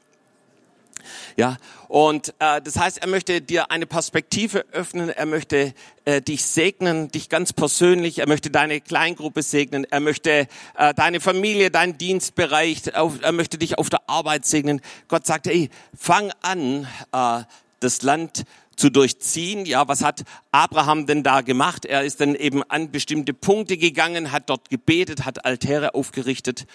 Ja, 1.37 1.59
und 1.89 2.31
äh, 2.39 2.63
das 2.63 2.79
heißt, 2.79 2.99
er 2.99 3.09
möchte 3.09 3.41
dir 3.41 3.71
eine 3.71 3.87
Perspektive 3.87 4.65
öffnen, 4.73 5.11
er 5.11 5.27
möchte 5.27 5.75
äh, 6.05 6.23
dich 6.23 6.45
segnen, 6.45 7.11
dich 7.11 7.29
ganz 7.29 7.53
persönlich, 7.53 8.21
er 8.21 8.29
möchte 8.29 8.51
deine 8.51 8.81
Kleingruppe 8.81 9.43
segnen, 9.43 9.85
er 9.91 10.01
möchte 10.01 10.49
äh, 10.79 10.95
deine 10.95 11.21
Familie, 11.21 11.71
deinen 11.71 11.99
Dienstbereich, 11.99 12.95
auf, 12.97 13.21
er 13.21 13.33
möchte 13.33 13.59
dich 13.59 13.79
auf 13.79 13.91
der 13.91 14.09
Arbeit 14.09 14.47
segnen. 14.47 14.81
Gott 15.09 15.27
sagt, 15.27 15.47
ey, 15.47 15.69
fang 15.97 16.33
an, 16.41 16.87
äh, 17.13 17.43
das 17.81 18.03
Land 18.03 18.45
zu 18.77 18.91
durchziehen. 18.91 19.67
Ja, 19.67 19.89
was 19.89 20.03
hat 20.03 20.25
Abraham 20.53 21.07
denn 21.07 21.23
da 21.23 21.41
gemacht? 21.41 21.85
Er 21.85 22.05
ist 22.05 22.21
dann 22.21 22.35
eben 22.35 22.63
an 22.65 22.91
bestimmte 22.91 23.35
Punkte 23.35 23.77
gegangen, 23.77 24.33
hat 24.33 24.51
dort 24.51 24.71
gebetet, 24.71 25.25
hat 25.25 25.45
Altäre 25.45 25.95
aufgerichtet 25.95 26.67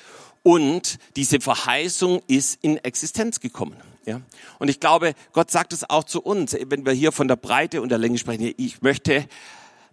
und 0.44 0.98
diese 1.15 1.39
Verheißung 1.39 2.22
ist 2.27 2.60
in 2.62 2.77
Existenz 2.77 3.39
gekommen. 3.39 3.75
Ja, 4.06 4.22
und 4.58 4.70
ich 4.70 4.79
glaube, 4.79 5.13
Gott 5.34 5.51
sagt 5.51 5.74
es 5.74 5.89
auch 5.89 6.03
zu 6.03 6.22
uns, 6.22 6.56
wenn 6.68 6.86
wir 6.86 6.94
hier 6.94 7.12
von 7.12 7.27
der 7.27 7.36
Breite 7.36 7.82
und 7.82 7.89
der 7.89 7.98
Länge 7.98 8.18
sprechen. 8.18 8.53
Ich 8.58 8.82
möchte 8.82 9.27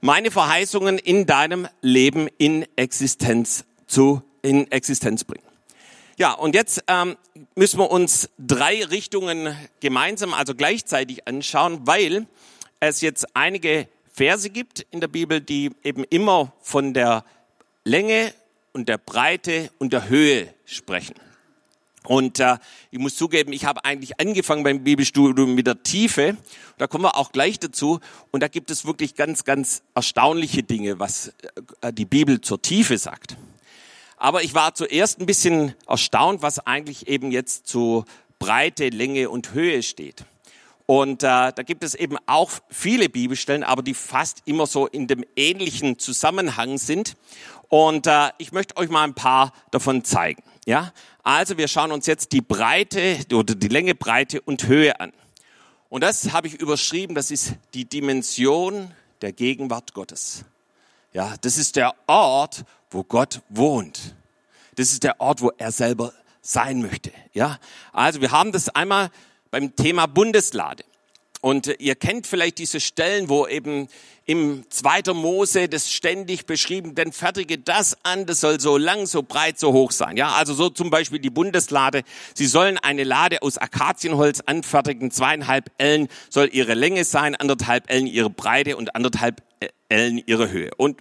meine 0.00 0.30
Verheißungen 0.30 0.98
in 0.98 1.26
deinem 1.26 1.68
Leben 1.82 2.28
in 2.38 2.66
Existenz 2.76 3.64
zu 3.86 4.22
in 4.42 4.70
Existenz 4.70 5.24
bringen. 5.24 5.45
Ja, 6.18 6.32
und 6.32 6.54
jetzt 6.54 6.82
ähm, 6.88 7.16
müssen 7.56 7.78
wir 7.78 7.90
uns 7.90 8.30
drei 8.38 8.82
Richtungen 8.84 9.54
gemeinsam, 9.80 10.32
also 10.32 10.54
gleichzeitig 10.54 11.28
anschauen, 11.28 11.86
weil 11.86 12.26
es 12.80 13.02
jetzt 13.02 13.36
einige 13.36 13.86
Verse 14.10 14.48
gibt 14.48 14.86
in 14.90 15.00
der 15.00 15.08
Bibel, 15.08 15.42
die 15.42 15.72
eben 15.84 16.04
immer 16.04 16.54
von 16.62 16.94
der 16.94 17.22
Länge 17.84 18.32
und 18.72 18.88
der 18.88 18.96
Breite 18.96 19.70
und 19.78 19.92
der 19.92 20.08
Höhe 20.08 20.54
sprechen. 20.64 21.16
Und 22.04 22.40
äh, 22.40 22.56
ich 22.90 22.98
muss 22.98 23.16
zugeben, 23.16 23.52
ich 23.52 23.66
habe 23.66 23.84
eigentlich 23.84 24.18
angefangen 24.18 24.62
beim 24.62 24.84
Bibelstudium 24.84 25.54
mit 25.54 25.66
der 25.66 25.82
Tiefe. 25.82 26.38
Da 26.78 26.86
kommen 26.86 27.04
wir 27.04 27.16
auch 27.16 27.30
gleich 27.30 27.58
dazu. 27.58 28.00
Und 28.30 28.42
da 28.42 28.48
gibt 28.48 28.70
es 28.70 28.86
wirklich 28.86 29.16
ganz, 29.16 29.44
ganz 29.44 29.82
erstaunliche 29.94 30.62
Dinge, 30.62 30.98
was 30.98 31.34
äh, 31.82 31.92
die 31.92 32.06
Bibel 32.06 32.40
zur 32.40 32.62
Tiefe 32.62 32.96
sagt. 32.96 33.36
Aber 34.16 34.42
ich 34.42 34.54
war 34.54 34.74
zuerst 34.74 35.20
ein 35.20 35.26
bisschen 35.26 35.74
erstaunt, 35.86 36.42
was 36.42 36.58
eigentlich 36.58 37.08
eben 37.08 37.30
jetzt 37.30 37.66
zu 37.66 38.04
Breite, 38.38 38.88
Länge 38.88 39.30
und 39.30 39.52
Höhe 39.52 39.82
steht. 39.82 40.24
Und 40.86 41.24
äh, 41.24 41.52
da 41.52 41.62
gibt 41.64 41.82
es 41.82 41.94
eben 41.94 42.16
auch 42.26 42.50
viele 42.68 43.08
Bibelstellen, 43.08 43.64
aber 43.64 43.82
die 43.82 43.94
fast 43.94 44.42
immer 44.44 44.66
so 44.66 44.86
in 44.86 45.08
dem 45.08 45.24
ähnlichen 45.34 45.98
Zusammenhang 45.98 46.78
sind. 46.78 47.16
Und 47.68 48.06
äh, 48.06 48.30
ich 48.38 48.52
möchte 48.52 48.76
euch 48.76 48.88
mal 48.88 49.02
ein 49.02 49.14
paar 49.14 49.52
davon 49.72 50.04
zeigen. 50.04 50.42
Ja, 50.64 50.92
also 51.24 51.58
wir 51.58 51.66
schauen 51.66 51.90
uns 51.90 52.06
jetzt 52.06 52.32
die 52.32 52.40
Breite 52.40 53.18
oder 53.32 53.54
die 53.54 53.68
Länge, 53.68 53.94
Breite 53.96 54.40
und 54.40 54.68
Höhe 54.68 54.98
an. 55.00 55.12
Und 55.88 56.02
das 56.02 56.32
habe 56.32 56.46
ich 56.46 56.54
überschrieben. 56.54 57.14
Das 57.14 57.30
ist 57.30 57.54
die 57.74 57.84
Dimension 57.84 58.92
der 59.22 59.32
Gegenwart 59.32 59.92
Gottes. 59.92 60.44
Ja, 61.12 61.34
das 61.40 61.56
ist 61.56 61.76
der 61.76 61.94
Ort, 62.06 62.64
wo 62.90 63.04
Gott 63.04 63.42
wohnt. 63.48 64.14
Das 64.76 64.92
ist 64.92 65.02
der 65.02 65.20
Ort, 65.20 65.40
wo 65.40 65.50
er 65.56 65.72
selber 65.72 66.12
sein 66.42 66.82
möchte. 66.82 67.10
Ja, 67.32 67.58
also 67.92 68.20
wir 68.20 68.30
haben 68.30 68.52
das 68.52 68.68
einmal 68.68 69.10
beim 69.50 69.74
Thema 69.74 70.06
Bundeslade. 70.06 70.84
Und 71.40 71.68
ihr 71.78 71.94
kennt 71.94 72.26
vielleicht 72.26 72.58
diese 72.58 72.80
Stellen, 72.80 73.28
wo 73.28 73.46
eben 73.46 73.88
im 74.24 74.68
zweiter 74.70 75.14
Mose 75.14 75.68
das 75.68 75.92
ständig 75.92 76.46
beschrieben, 76.46 76.96
denn 76.96 77.12
fertige 77.12 77.58
das 77.58 77.96
an, 78.02 78.26
das 78.26 78.40
soll 78.40 78.58
so 78.58 78.76
lang, 78.76 79.06
so 79.06 79.22
breit, 79.22 79.58
so 79.58 79.72
hoch 79.72 79.92
sein. 79.92 80.16
Ja, 80.16 80.32
also 80.32 80.54
so 80.54 80.70
zum 80.70 80.90
Beispiel 80.90 81.20
die 81.20 81.30
Bundeslade. 81.30 82.02
Sie 82.34 82.46
sollen 82.46 82.78
eine 82.78 83.04
Lade 83.04 83.42
aus 83.42 83.58
Akazienholz 83.58 84.40
anfertigen. 84.40 85.12
Zweieinhalb 85.12 85.70
Ellen 85.78 86.08
soll 86.28 86.48
ihre 86.52 86.74
Länge 86.74 87.04
sein, 87.04 87.36
anderthalb 87.36 87.88
Ellen 87.90 88.08
ihre 88.08 88.30
Breite 88.30 88.76
und 88.76 88.96
anderthalb 88.96 89.42
Ellen 89.88 90.20
ihre 90.26 90.50
Höhe. 90.50 90.70
Und 90.76 91.00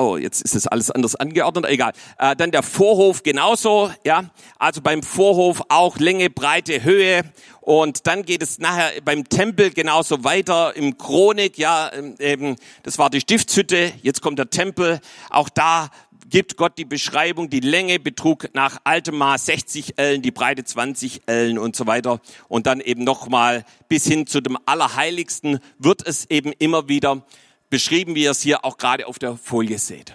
Oh, 0.00 0.16
jetzt 0.16 0.40
ist 0.40 0.54
das 0.54 0.66
alles 0.66 0.90
anders 0.90 1.14
angeordnet, 1.14 1.66
egal. 1.66 1.92
Äh, 2.16 2.34
dann 2.34 2.50
der 2.52 2.62
Vorhof 2.62 3.22
genauso, 3.22 3.90
ja. 4.02 4.30
Also 4.58 4.80
beim 4.80 5.02
Vorhof 5.02 5.62
auch 5.68 5.98
Länge, 5.98 6.30
Breite, 6.30 6.82
Höhe. 6.82 7.22
Und 7.60 8.06
dann 8.06 8.24
geht 8.24 8.42
es 8.42 8.58
nachher 8.58 8.92
beim 9.04 9.28
Tempel 9.28 9.70
genauso 9.70 10.24
weiter 10.24 10.74
im 10.74 10.96
Chronik, 10.96 11.58
ja, 11.58 11.92
ähm, 11.92 12.14
eben, 12.18 12.56
das 12.82 12.96
war 12.96 13.10
die 13.10 13.20
Stiftshütte, 13.20 13.92
jetzt 14.00 14.22
kommt 14.22 14.38
der 14.38 14.48
Tempel. 14.48 15.00
Auch 15.28 15.50
da 15.50 15.90
gibt 16.30 16.56
Gott 16.56 16.78
die 16.78 16.86
Beschreibung, 16.86 17.50
die 17.50 17.60
Länge 17.60 17.98
betrug 17.98 18.48
nach 18.54 18.78
altem 18.84 19.18
Maß 19.18 19.44
60 19.44 19.98
Ellen, 19.98 20.22
die 20.22 20.30
Breite 20.30 20.64
20 20.64 21.24
Ellen 21.26 21.58
und 21.58 21.76
so 21.76 21.86
weiter. 21.86 22.22
Und 22.48 22.66
dann 22.66 22.80
eben 22.80 23.04
nochmal 23.04 23.66
bis 23.88 24.06
hin 24.06 24.26
zu 24.26 24.40
dem 24.40 24.56
Allerheiligsten 24.64 25.58
wird 25.78 26.06
es 26.06 26.24
eben 26.30 26.52
immer 26.58 26.88
wieder 26.88 27.22
beschrieben, 27.70 28.14
wie 28.14 28.24
ihr 28.24 28.32
es 28.32 28.42
hier 28.42 28.64
auch 28.64 28.76
gerade 28.76 29.06
auf 29.06 29.18
der 29.18 29.36
Folie 29.36 29.78
seht. 29.78 30.14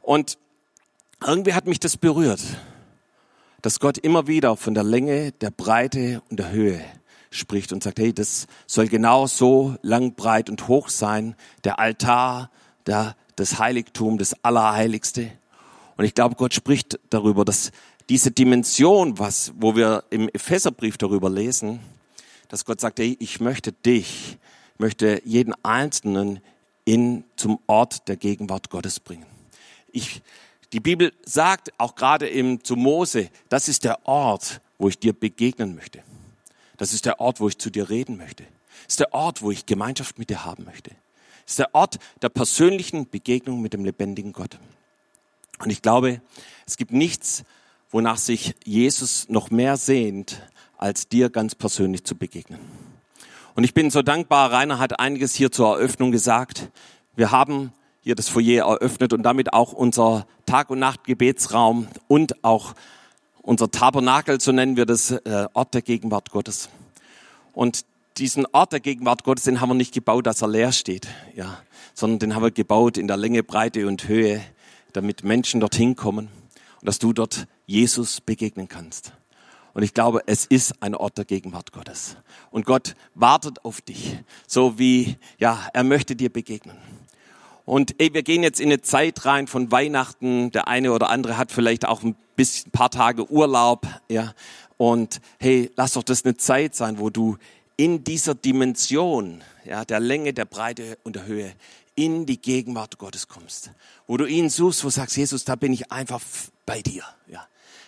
Und 0.00 0.38
irgendwie 1.24 1.54
hat 1.54 1.66
mich 1.66 1.80
das 1.80 1.96
berührt, 1.96 2.40
dass 3.62 3.80
Gott 3.80 3.98
immer 3.98 4.28
wieder 4.28 4.56
von 4.56 4.74
der 4.74 4.84
Länge, 4.84 5.32
der 5.32 5.50
Breite 5.50 6.22
und 6.30 6.38
der 6.38 6.52
Höhe 6.52 6.80
spricht 7.30 7.72
und 7.72 7.82
sagt, 7.82 7.98
hey, 7.98 8.12
das 8.12 8.46
soll 8.66 8.86
genau 8.86 9.26
so 9.26 9.76
lang, 9.82 10.14
breit 10.14 10.48
und 10.48 10.68
hoch 10.68 10.88
sein, 10.88 11.34
der 11.64 11.78
Altar, 11.78 12.50
der, 12.86 13.16
das 13.34 13.58
Heiligtum, 13.58 14.18
das 14.18 14.44
Allerheiligste. 14.44 15.32
Und 15.96 16.04
ich 16.04 16.14
glaube, 16.14 16.36
Gott 16.36 16.54
spricht 16.54 17.00
darüber, 17.10 17.44
dass 17.44 17.72
diese 18.08 18.30
Dimension, 18.30 19.18
was, 19.18 19.52
wo 19.56 19.74
wir 19.74 20.04
im 20.10 20.28
Epheserbrief 20.28 20.96
darüber 20.96 21.28
lesen, 21.28 21.80
dass 22.48 22.64
Gott 22.64 22.80
sagt, 22.80 23.00
hey, 23.00 23.16
ich 23.18 23.40
möchte 23.40 23.72
dich 23.72 24.38
möchte 24.78 25.22
jeden 25.24 25.54
Einzelnen 25.64 26.40
in, 26.84 27.24
zum 27.36 27.58
Ort 27.66 28.08
der 28.08 28.16
Gegenwart 28.16 28.70
Gottes 28.70 29.00
bringen. 29.00 29.26
Ich, 29.92 30.22
die 30.72 30.80
Bibel 30.80 31.12
sagt 31.24 31.72
auch 31.78 31.94
gerade 31.94 32.28
im, 32.28 32.62
zu 32.62 32.76
Mose, 32.76 33.30
das 33.48 33.68
ist 33.68 33.84
der 33.84 34.06
Ort, 34.06 34.60
wo 34.78 34.88
ich 34.88 34.98
dir 34.98 35.12
begegnen 35.12 35.74
möchte. 35.74 36.02
Das 36.76 36.92
ist 36.92 37.06
der 37.06 37.20
Ort, 37.20 37.40
wo 37.40 37.48
ich 37.48 37.58
zu 37.58 37.70
dir 37.70 37.88
reden 37.88 38.16
möchte. 38.16 38.44
Das 38.84 38.92
ist 38.92 39.00
der 39.00 39.14
Ort, 39.14 39.42
wo 39.42 39.50
ich 39.50 39.66
Gemeinschaft 39.66 40.18
mit 40.18 40.30
dir 40.30 40.44
haben 40.44 40.64
möchte. 40.64 40.90
Das 41.44 41.52
ist 41.52 41.58
der 41.58 41.74
Ort 41.74 41.98
der 42.22 42.28
persönlichen 42.28 43.08
Begegnung 43.08 43.62
mit 43.62 43.72
dem 43.72 43.84
lebendigen 43.84 44.32
Gott. 44.32 44.58
Und 45.58 45.70
ich 45.70 45.82
glaube, 45.82 46.20
es 46.66 46.76
gibt 46.76 46.92
nichts, 46.92 47.44
wonach 47.90 48.18
sich 48.18 48.54
Jesus 48.64 49.28
noch 49.28 49.50
mehr 49.50 49.76
sehnt, 49.76 50.42
als 50.76 51.08
dir 51.08 51.30
ganz 51.30 51.54
persönlich 51.54 52.04
zu 52.04 52.14
begegnen. 52.14 52.60
Und 53.56 53.64
ich 53.64 53.72
bin 53.72 53.88
so 53.88 54.02
dankbar, 54.02 54.52
Rainer 54.52 54.78
hat 54.78 55.00
einiges 55.00 55.34
hier 55.34 55.50
zur 55.50 55.78
Eröffnung 55.78 56.12
gesagt. 56.12 56.68
Wir 57.14 57.30
haben 57.30 57.72
hier 58.02 58.14
das 58.14 58.28
Foyer 58.28 58.66
eröffnet 58.66 59.14
und 59.14 59.22
damit 59.22 59.54
auch 59.54 59.72
unser 59.72 60.26
Tag- 60.44 60.68
und 60.68 60.78
Nacht-Gebetsraum 60.78 61.88
und 62.06 62.44
auch 62.44 62.74
unser 63.40 63.70
Tabernakel, 63.70 64.42
so 64.42 64.52
nennen 64.52 64.76
wir 64.76 64.84
das, 64.84 65.10
äh, 65.10 65.46
Ort 65.54 65.72
der 65.72 65.80
Gegenwart 65.80 66.32
Gottes. 66.32 66.68
Und 67.54 67.86
diesen 68.18 68.44
Ort 68.52 68.72
der 68.72 68.80
Gegenwart 68.80 69.24
Gottes, 69.24 69.44
den 69.44 69.62
haben 69.62 69.70
wir 69.70 69.74
nicht 69.74 69.94
gebaut, 69.94 70.26
dass 70.26 70.42
er 70.42 70.48
leer 70.48 70.72
steht, 70.72 71.08
ja, 71.34 71.56
sondern 71.94 72.18
den 72.18 72.34
haben 72.34 72.42
wir 72.42 72.50
gebaut 72.50 72.98
in 72.98 73.08
der 73.08 73.16
Länge, 73.16 73.42
Breite 73.42 73.86
und 73.86 74.06
Höhe, 74.06 74.42
damit 74.92 75.24
Menschen 75.24 75.60
dorthin 75.60 75.96
kommen 75.96 76.28
und 76.82 76.86
dass 76.86 76.98
du 76.98 77.14
dort 77.14 77.46
Jesus 77.64 78.20
begegnen 78.20 78.68
kannst. 78.68 79.12
Und 79.76 79.82
ich 79.82 79.92
glaube, 79.92 80.22
es 80.24 80.46
ist 80.46 80.82
ein 80.82 80.94
Ort 80.94 81.18
der 81.18 81.26
Gegenwart 81.26 81.70
Gottes. 81.70 82.16
Und 82.50 82.64
Gott 82.64 82.96
wartet 83.14 83.62
auf 83.62 83.82
dich, 83.82 84.16
so 84.46 84.78
wie, 84.78 85.18
ja, 85.38 85.68
er 85.74 85.84
möchte 85.84 86.16
dir 86.16 86.32
begegnen. 86.32 86.78
Und 87.66 88.00
ey, 88.00 88.14
wir 88.14 88.22
gehen 88.22 88.42
jetzt 88.42 88.58
in 88.58 88.70
eine 88.70 88.80
Zeit 88.80 89.26
rein 89.26 89.46
von 89.46 89.70
Weihnachten. 89.70 90.50
Der 90.50 90.66
eine 90.66 90.92
oder 90.92 91.10
andere 91.10 91.36
hat 91.36 91.52
vielleicht 91.52 91.86
auch 91.86 92.02
ein 92.02 92.16
bisschen, 92.36 92.70
paar 92.70 92.88
Tage 92.88 93.30
Urlaub, 93.30 93.86
ja. 94.08 94.32
Und 94.78 95.20
hey, 95.38 95.70
lass 95.76 95.92
doch 95.92 96.04
das 96.04 96.24
eine 96.24 96.38
Zeit 96.38 96.74
sein, 96.74 96.98
wo 96.98 97.10
du 97.10 97.36
in 97.76 98.02
dieser 98.02 98.34
Dimension, 98.34 99.44
ja, 99.66 99.84
der 99.84 100.00
Länge, 100.00 100.32
der 100.32 100.46
Breite 100.46 100.96
und 101.04 101.16
der 101.16 101.26
Höhe 101.26 101.52
in 101.94 102.24
die 102.24 102.40
Gegenwart 102.40 102.96
Gottes 102.96 103.28
kommst. 103.28 103.72
Wo 104.06 104.16
du 104.16 104.24
ihn 104.24 104.48
suchst, 104.48 104.84
wo 104.84 104.86
du 104.86 104.92
sagst, 104.92 105.18
Jesus, 105.18 105.44
da 105.44 105.54
bin 105.54 105.74
ich 105.74 105.92
einfach 105.92 106.22
bei 106.64 106.80
dir, 106.80 107.02
ja. 107.26 107.46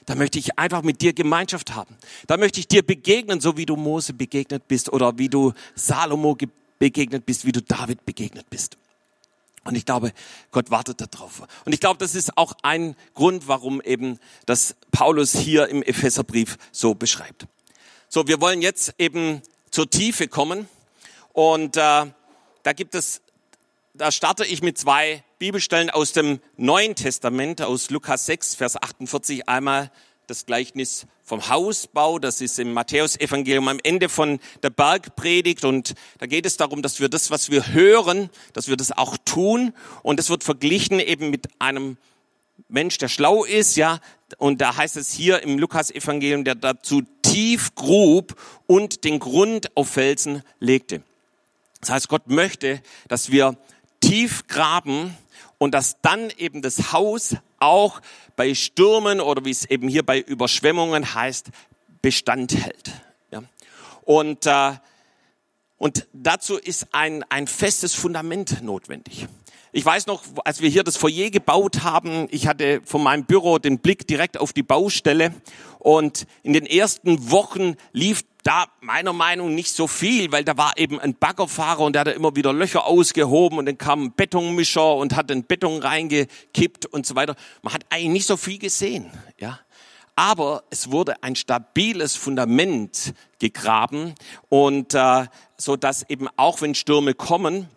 Da 0.09 0.15
möchte 0.15 0.39
ich 0.39 0.59
einfach 0.59 0.81
mit 0.81 1.03
dir 1.03 1.13
Gemeinschaft 1.13 1.75
haben. 1.75 1.95
Da 2.27 2.39
möchte 2.39 2.61
ich 2.61 2.67
dir 2.67 2.83
begegnen, 2.83 3.43
so 3.43 3.59
wie 3.59 3.67
du 3.67 3.77
Mose 3.77 4.15
begegnet 4.15 4.67
bist 4.67 4.91
oder 4.91 5.19
wie 5.19 5.29
du 5.29 5.53
Salomo 5.75 6.35
begegnet 6.79 7.27
bist, 7.27 7.45
wie 7.45 7.53
du 7.53 7.61
David 7.61 8.07
begegnet 8.07 8.49
bist. 8.49 8.79
Und 9.65 9.75
ich 9.75 9.85
glaube, 9.85 10.13
Gott 10.51 10.71
wartet 10.71 11.03
darauf. 11.03 11.43
Und 11.67 11.75
ich 11.75 11.81
glaube, 11.81 11.99
das 11.99 12.15
ist 12.15 12.39
auch 12.39 12.55
ein 12.63 12.97
Grund, 13.13 13.49
warum 13.49 13.83
eben 13.83 14.19
das 14.47 14.77
Paulus 14.93 15.37
hier 15.37 15.69
im 15.69 15.83
Epheserbrief 15.83 16.57
so 16.73 16.95
beschreibt. 16.95 17.47
So, 18.09 18.27
wir 18.27 18.41
wollen 18.41 18.63
jetzt 18.63 18.95
eben 18.97 19.43
zur 19.71 19.91
Tiefe 19.91 20.27
kommen. 20.27 20.71
Und 21.35 21.77
äh, 21.77 22.07
da 22.63 22.73
gibt 22.75 22.95
es, 22.95 23.21
da 23.99 24.13
starte 24.13 24.45
ich 24.45 24.63
mit 24.63 24.79
zwei 24.79 25.25
Bibelstellen 25.39 25.91
aus 25.91 26.13
dem 26.13 26.41
Neuen 26.57 26.95
Testament, 26.95 27.61
aus 27.61 27.91
Lukas 27.91 28.27
6, 28.27 28.55
Vers 28.55 28.81
48, 28.81 29.49
einmal 29.49 29.91
das 30.29 30.47
Gleichnis 30.47 31.07
vom 31.25 31.49
Hausbau, 31.49 32.19
das 32.19 32.41
ist 32.41 32.59
im 32.61 32.73
Matthäusevangelium 32.73 33.67
am 33.67 33.81
Ende 33.83 34.09
von 34.09 34.39
der 34.63 34.71
Bergpredigt. 34.71 35.65
Und 35.65 35.95
da 36.19 36.27
geht 36.27 36.47
es 36.47 36.57
darum, 36.57 36.81
dass 36.81 37.01
wir 37.01 37.09
das, 37.09 37.31
was 37.31 37.51
wir 37.51 37.73
hören, 37.73 38.31
dass 38.53 38.69
wir 38.69 38.77
das 38.77 38.93
auch 38.93 39.17
tun. 39.25 39.73
Und 40.03 40.21
es 40.21 40.31
wird 40.31 40.45
verglichen 40.45 41.01
eben 41.01 41.31
mit 41.31 41.49
einem 41.59 41.97
Mensch, 42.69 42.99
der 42.99 43.09
schlau 43.09 43.45
ist, 43.45 43.77
ja, 43.77 43.99
und 44.37 44.61
da 44.61 44.77
heißt 44.77 44.97
es 44.97 45.11
hier 45.13 45.43
im 45.43 45.59
Lukas-Evangelium, 45.59 46.45
der 46.45 46.55
dazu 46.55 47.03
tief 47.23 47.75
grub 47.75 48.39
und 48.67 49.05
den 49.05 49.19
Grund 49.19 49.77
auf 49.77 49.89
Felsen 49.89 50.43
legte. 50.61 51.03
Das 51.81 51.91
heißt, 51.91 52.09
Gott 52.09 52.29
möchte, 52.29 52.83
dass 53.09 53.31
wir 53.31 53.57
tief 54.01 54.47
graben 54.47 55.17
und 55.59 55.75
dass 55.75 56.01
dann 56.01 56.31
eben 56.37 56.63
das 56.63 56.93
Haus 56.93 57.37
auch 57.59 58.01
bei 58.37 58.55
Stürmen 58.55 59.21
oder 59.21 59.45
wie 59.45 59.51
es 59.51 59.65
eben 59.65 59.89
hier 59.89 60.05
bei 60.05 60.21
Überschwemmungen 60.21 61.15
heißt, 61.15 61.49
Bestand 62.01 62.55
hält. 62.55 62.93
Ja. 63.33 63.43
Und, 64.03 64.47
äh, 64.47 64.73
und 65.77 66.07
dazu 66.13 66.57
ist 66.57 66.89
ein, 66.93 67.25
ein 67.29 67.47
festes 67.47 67.95
Fundament 67.95 68.63
notwendig. 68.63 69.27
Ich 69.79 69.87
weiß 69.87 70.09
noch, 70.09 70.25
als 70.45 70.61
wir 70.61 70.69
hier 70.69 70.83
das 70.83 70.97
Foyer 70.97 71.31
gebaut 71.31 71.85
haben, 71.85 72.27
ich 72.33 72.49
hatte 72.49 72.81
von 72.85 73.01
meinem 73.01 73.27
Büro 73.27 73.59
den 73.59 73.79
Blick 73.79 74.09
direkt 74.09 74.37
auf 74.37 74.53
die 74.53 74.65
Baustelle 74.65 75.33
und 75.79 76.27
in 76.43 76.53
den 76.53 76.67
ersten 76.67 77.31
Wochen 77.31 77.77
lief 77.93 78.25
da 78.43 78.67
meiner 78.81 79.13
Meinung 79.13 79.55
nicht 79.55 79.71
so 79.71 79.87
viel, 79.87 80.33
weil 80.33 80.43
da 80.43 80.57
war 80.57 80.73
eben 80.79 80.99
ein 80.99 81.15
Baggerfahrer 81.15 81.79
und 81.79 81.93
der 81.93 82.01
hat 82.01 82.09
immer 82.09 82.35
wieder 82.35 82.53
Löcher 82.53 82.87
ausgehoben 82.87 83.57
und 83.57 83.67
dann 83.67 83.79
kam 83.79 84.07
ein 84.07 84.15
Betonmischer 84.17 84.97
und 84.97 85.15
hat 85.15 85.31
den 85.31 85.45
Beton 85.45 85.81
reingekippt 85.81 86.87
und 86.87 87.07
so 87.07 87.15
weiter. 87.15 87.37
Man 87.63 87.73
hat 87.73 87.85
eigentlich 87.89 88.11
nicht 88.11 88.27
so 88.27 88.37
viel 88.37 88.59
gesehen, 88.59 89.09
ja. 89.39 89.61
Aber 90.17 90.65
es 90.71 90.91
wurde 90.91 91.23
ein 91.23 91.37
stabiles 91.37 92.17
Fundament 92.17 93.15
gegraben 93.39 94.17
und 94.49 94.93
äh, 94.95 95.27
so 95.57 95.77
dass 95.77 96.03
eben 96.11 96.27
auch 96.37 96.63
wenn 96.63 96.75
Stürme 96.75 97.15
kommen, 97.15 97.69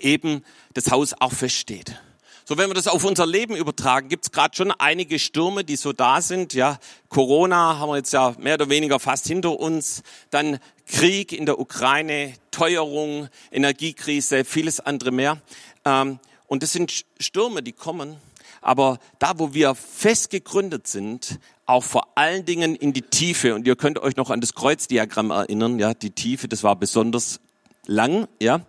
eben 0.00 0.42
das 0.74 0.90
Haus 0.90 1.14
auch 1.18 1.32
feststeht. 1.32 2.00
So, 2.48 2.56
wenn 2.58 2.70
wir 2.70 2.74
das 2.74 2.86
auf 2.86 3.02
unser 3.02 3.26
Leben 3.26 3.56
übertragen, 3.56 4.08
gibt 4.08 4.26
es 4.26 4.30
gerade 4.30 4.54
schon 4.54 4.70
einige 4.70 5.18
Stürme, 5.18 5.64
die 5.64 5.74
so 5.74 5.92
da 5.92 6.22
sind. 6.22 6.54
Ja, 6.54 6.78
Corona 7.08 7.80
haben 7.80 7.90
wir 7.90 7.96
jetzt 7.96 8.12
ja 8.12 8.36
mehr 8.38 8.54
oder 8.54 8.68
weniger 8.68 9.00
fast 9.00 9.26
hinter 9.26 9.58
uns. 9.58 10.04
Dann 10.30 10.60
Krieg 10.86 11.32
in 11.32 11.44
der 11.44 11.58
Ukraine, 11.58 12.34
Teuerung, 12.52 13.28
Energiekrise, 13.50 14.44
vieles 14.44 14.78
andere 14.78 15.10
mehr. 15.10 15.42
Ähm, 15.84 16.20
und 16.46 16.62
das 16.62 16.72
sind 16.72 17.04
Stürme, 17.18 17.64
die 17.64 17.72
kommen. 17.72 18.16
Aber 18.60 19.00
da, 19.18 19.38
wo 19.38 19.52
wir 19.52 19.74
fest 19.74 20.30
gegründet 20.30 20.86
sind, 20.86 21.40
auch 21.66 21.82
vor 21.82 22.16
allen 22.16 22.44
Dingen 22.44 22.76
in 22.76 22.92
die 22.92 23.02
Tiefe. 23.02 23.56
Und 23.56 23.66
ihr 23.66 23.74
könnt 23.74 23.98
euch 23.98 24.14
noch 24.14 24.30
an 24.30 24.40
das 24.40 24.54
Kreuzdiagramm 24.54 25.30
erinnern. 25.30 25.80
Ja, 25.80 25.94
die 25.94 26.12
Tiefe, 26.12 26.46
das 26.46 26.62
war 26.62 26.76
besonders 26.76 27.40
lang, 27.86 28.28
ja, 28.40 28.60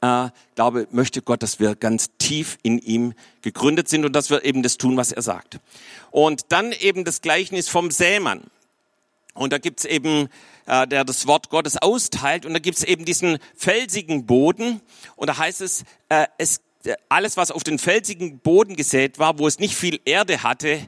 äh, 0.00 0.28
glaube, 0.54 0.88
möchte 0.90 1.22
Gott, 1.22 1.42
dass 1.42 1.60
wir 1.60 1.74
ganz 1.74 2.10
tief 2.18 2.58
in 2.62 2.78
ihm 2.78 3.14
gegründet 3.42 3.88
sind 3.88 4.04
und 4.04 4.14
dass 4.14 4.30
wir 4.30 4.44
eben 4.44 4.62
das 4.62 4.78
tun, 4.78 4.96
was 4.96 5.12
er 5.12 5.22
sagt. 5.22 5.60
Und 6.10 6.52
dann 6.52 6.72
eben 6.72 7.04
das 7.04 7.20
Gleichnis 7.20 7.68
vom 7.68 7.90
Sämann. 7.90 8.42
Und 9.34 9.52
da 9.52 9.58
gibt's 9.58 9.84
eben, 9.84 10.28
äh, 10.66 10.86
der 10.86 11.04
das 11.04 11.26
Wort 11.26 11.48
Gottes 11.48 11.76
austeilt, 11.76 12.44
und 12.44 12.52
da 12.52 12.58
gibt's 12.58 12.82
eben 12.82 13.04
diesen 13.04 13.38
felsigen 13.56 14.26
Boden. 14.26 14.80
Und 15.16 15.28
da 15.28 15.38
heißt 15.38 15.60
es, 15.60 15.84
äh, 16.08 16.26
es 16.38 16.60
alles, 17.08 17.36
was 17.36 17.50
auf 17.50 17.62
den 17.62 17.78
felsigen 17.78 18.40
Boden 18.40 18.76
gesät 18.76 19.18
war, 19.18 19.38
wo 19.38 19.46
es 19.46 19.58
nicht 19.58 19.76
viel 19.76 20.00
Erde 20.04 20.42
hatte, 20.42 20.80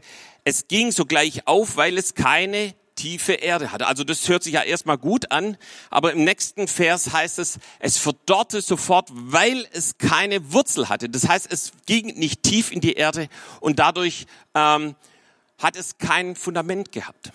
es 0.45 0.69
ging 0.69 0.93
sogleich 0.93 1.47
auf, 1.47 1.77
weil 1.77 1.97
es 1.97 2.15
keine 2.15 2.75
tiefe 2.95 3.33
Erde 3.35 3.73
hatte. 3.73 3.87
Also 3.87 4.05
das 4.05 4.29
hört 4.29 4.43
sich 4.43 4.55
ja 4.55 4.63
erstmal 4.63 4.99
gut 4.99 5.31
an, 5.31 5.57
aber 5.91 6.13
im 6.13 6.25
nächsten 6.25 6.69
Vers 6.69 7.13
heißt 7.13 7.39
es, 7.39 7.59
es 7.79 7.99
verdorrte 7.99 8.61
sofort, 8.61 9.09
weil 9.13 9.67
es 9.73 9.99
keine 9.99 10.53
Wurzel 10.53 10.89
hatte. 10.89 11.09
Das 11.09 11.29
heißt, 11.29 11.51
es 11.51 11.73
ging 11.87 12.19
nicht 12.19 12.43
tief 12.43 12.73
in 12.73 12.81
die 12.81 12.95
Erde 12.95 13.29
und 13.61 13.79
dadurch 13.79 14.27
ähm, 14.55 14.95
hat 15.59 15.77
es 15.77 15.99
kein 15.99 16.37
Fundament 16.37 16.93
gehabt, 16.93 17.33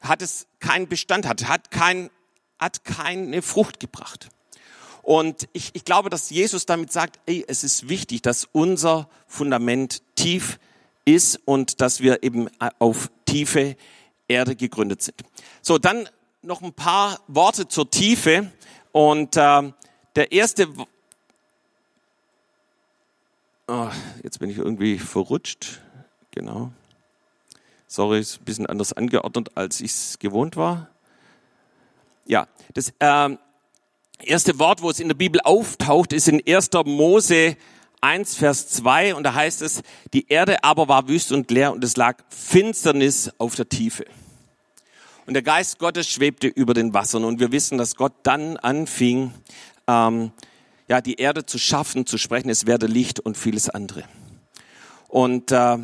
hat 0.00 0.22
es 0.22 0.46
keinen 0.60 0.88
Bestand, 0.88 1.26
hat, 1.26 1.48
hat, 1.48 1.70
kein, 1.70 2.10
hat 2.58 2.84
keine 2.84 3.42
Frucht 3.42 3.80
gebracht. 3.80 4.28
Und 5.02 5.48
ich, 5.52 5.70
ich 5.74 5.84
glaube, 5.84 6.08
dass 6.08 6.30
Jesus 6.30 6.64
damit 6.64 6.90
sagt, 6.90 7.20
ey, 7.26 7.44
es 7.46 7.62
ist 7.62 7.90
wichtig, 7.90 8.22
dass 8.22 8.48
unser 8.52 9.08
Fundament 9.26 10.02
tief 10.14 10.58
ist 11.04 11.40
und 11.44 11.82
dass 11.82 12.00
wir 12.00 12.22
eben 12.22 12.48
auf 12.78 13.10
tiefe 13.26 13.76
Erde 14.34 14.56
gegründet 14.56 15.02
sind. 15.02 15.22
So, 15.62 15.78
dann 15.78 16.08
noch 16.42 16.62
ein 16.62 16.72
paar 16.72 17.20
Worte 17.28 17.68
zur 17.68 17.90
Tiefe. 17.90 18.50
Und 18.92 19.36
äh, 19.36 19.72
der 20.16 20.32
erste, 20.32 20.68
oh, 23.66 23.88
jetzt 24.22 24.38
bin 24.38 24.50
ich 24.50 24.58
irgendwie 24.58 24.98
verrutscht. 24.98 25.80
Genau. 26.30 26.70
Sorry, 27.86 28.20
ist 28.20 28.40
ein 28.40 28.44
bisschen 28.44 28.66
anders 28.66 28.92
angeordnet, 28.92 29.50
als 29.54 29.80
ich 29.80 29.92
es 29.92 30.18
gewohnt 30.18 30.56
war. 30.56 30.88
Ja, 32.26 32.48
das 32.72 32.92
äh, 32.98 33.36
erste 34.22 34.58
Wort, 34.58 34.82
wo 34.82 34.90
es 34.90 35.00
in 35.00 35.08
der 35.08 35.14
Bibel 35.14 35.40
auftaucht, 35.42 36.12
ist 36.12 36.28
in 36.28 36.42
1. 36.46 36.70
Mose 36.84 37.56
1, 38.00 38.34
Vers 38.34 38.68
2 38.68 39.14
und 39.14 39.22
da 39.22 39.32
heißt 39.32 39.62
es, 39.62 39.82
die 40.12 40.28
Erde 40.28 40.62
aber 40.62 40.88
war 40.88 41.08
wüst 41.08 41.32
und 41.32 41.50
leer 41.50 41.72
und 41.72 41.82
es 41.82 41.96
lag 41.96 42.18
Finsternis 42.28 43.30
auf 43.38 43.54
der 43.54 43.68
Tiefe. 43.68 44.04
Und 45.26 45.34
der 45.34 45.42
Geist 45.42 45.78
Gottes 45.78 46.08
schwebte 46.08 46.48
über 46.48 46.74
den 46.74 46.92
Wassern 46.92 47.24
und 47.24 47.40
wir 47.40 47.50
wissen, 47.50 47.78
dass 47.78 47.96
Gott 47.96 48.12
dann 48.24 48.56
anfing, 48.58 49.32
ähm, 49.86 50.32
ja, 50.86 51.00
die 51.00 51.14
Erde 51.14 51.46
zu 51.46 51.58
schaffen, 51.58 52.04
zu 52.04 52.18
sprechen, 52.18 52.50
es 52.50 52.66
werde 52.66 52.86
Licht 52.86 53.20
und 53.20 53.38
vieles 53.38 53.70
andere. 53.70 54.04
Und, 55.08 55.50
äh, 55.50 55.78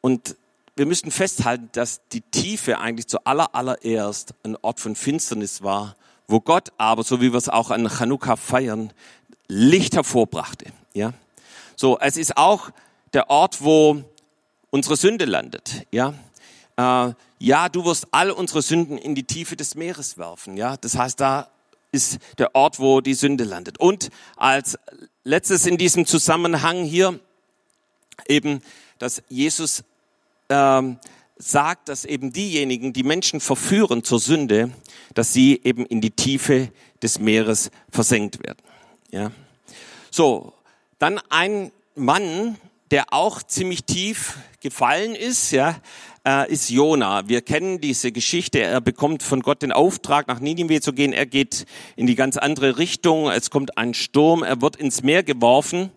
und 0.00 0.36
wir 0.76 0.86
müssen 0.86 1.10
festhalten, 1.10 1.68
dass 1.72 2.06
die 2.12 2.20
Tiefe 2.20 2.78
eigentlich 2.78 3.08
zu 3.08 3.24
aller, 3.24 3.54
allererst 3.54 4.34
ein 4.44 4.56
Ort 4.62 4.78
von 4.78 4.94
Finsternis 4.94 5.62
war, 5.62 5.96
wo 6.28 6.40
Gott 6.40 6.72
aber, 6.78 7.02
so 7.02 7.20
wie 7.20 7.32
wir 7.32 7.38
es 7.38 7.48
auch 7.48 7.70
an 7.70 7.88
Chanukka 7.88 8.36
feiern, 8.36 8.92
Licht 9.48 9.94
hervorbrachte. 9.94 10.66
Ja, 10.94 11.12
so, 11.76 11.98
es 11.98 12.16
ist 12.16 12.36
auch 12.36 12.70
der 13.12 13.30
Ort, 13.30 13.62
wo 13.62 14.04
unsere 14.70 14.96
Sünde 14.96 15.24
landet. 15.24 15.86
Ja, 15.90 16.14
äh, 16.76 17.14
ja, 17.44 17.68
du 17.68 17.84
wirst 17.84 18.08
all 18.10 18.30
unsere 18.30 18.62
Sünden 18.62 18.96
in 18.96 19.14
die 19.14 19.24
Tiefe 19.24 19.54
des 19.54 19.74
Meeres 19.74 20.16
werfen. 20.16 20.56
Ja, 20.56 20.76
das 20.78 20.96
heißt, 20.96 21.20
da 21.20 21.50
ist 21.92 22.18
der 22.38 22.54
Ort, 22.54 22.80
wo 22.80 23.02
die 23.02 23.14
Sünde 23.14 23.44
landet. 23.44 23.78
Und 23.78 24.08
als 24.36 24.78
letztes 25.24 25.66
in 25.66 25.76
diesem 25.76 26.06
Zusammenhang 26.06 26.84
hier 26.84 27.20
eben, 28.26 28.62
dass 28.98 29.22
Jesus 29.28 29.84
ähm, 30.48 30.98
sagt, 31.36 31.90
dass 31.90 32.06
eben 32.06 32.32
diejenigen, 32.32 32.94
die 32.94 33.02
Menschen 33.02 33.40
verführen 33.40 34.04
zur 34.04 34.20
Sünde, 34.20 34.70
dass 35.12 35.34
sie 35.34 35.60
eben 35.64 35.84
in 35.84 36.00
die 36.00 36.12
Tiefe 36.12 36.70
des 37.02 37.18
Meeres 37.18 37.70
versenkt 37.90 38.42
werden. 38.42 38.62
Ja. 39.10 39.30
So, 40.10 40.54
dann 40.98 41.20
ein 41.28 41.72
Mann, 41.94 42.56
der 42.94 43.12
auch 43.12 43.42
ziemlich 43.42 43.82
tief 43.86 44.38
gefallen 44.60 45.16
ist, 45.16 45.50
ja, 45.50 45.74
äh, 46.24 46.48
ist 46.48 46.70
Jona. 46.70 47.26
Wir 47.26 47.42
kennen 47.42 47.80
diese 47.80 48.12
Geschichte. 48.12 48.60
Er 48.60 48.80
bekommt 48.80 49.24
von 49.24 49.40
Gott 49.40 49.62
den 49.62 49.72
Auftrag, 49.72 50.28
nach 50.28 50.38
Ninive 50.38 50.80
zu 50.80 50.92
gehen. 50.92 51.12
Er 51.12 51.26
geht 51.26 51.66
in 51.96 52.06
die 52.06 52.14
ganz 52.14 52.36
andere 52.36 52.78
Richtung. 52.78 53.28
Es 53.28 53.50
kommt 53.50 53.78
ein 53.78 53.94
Sturm. 53.94 54.44
Er 54.44 54.62
wird 54.62 54.76
ins 54.76 55.02
Meer 55.02 55.24
geworfen. 55.24 55.90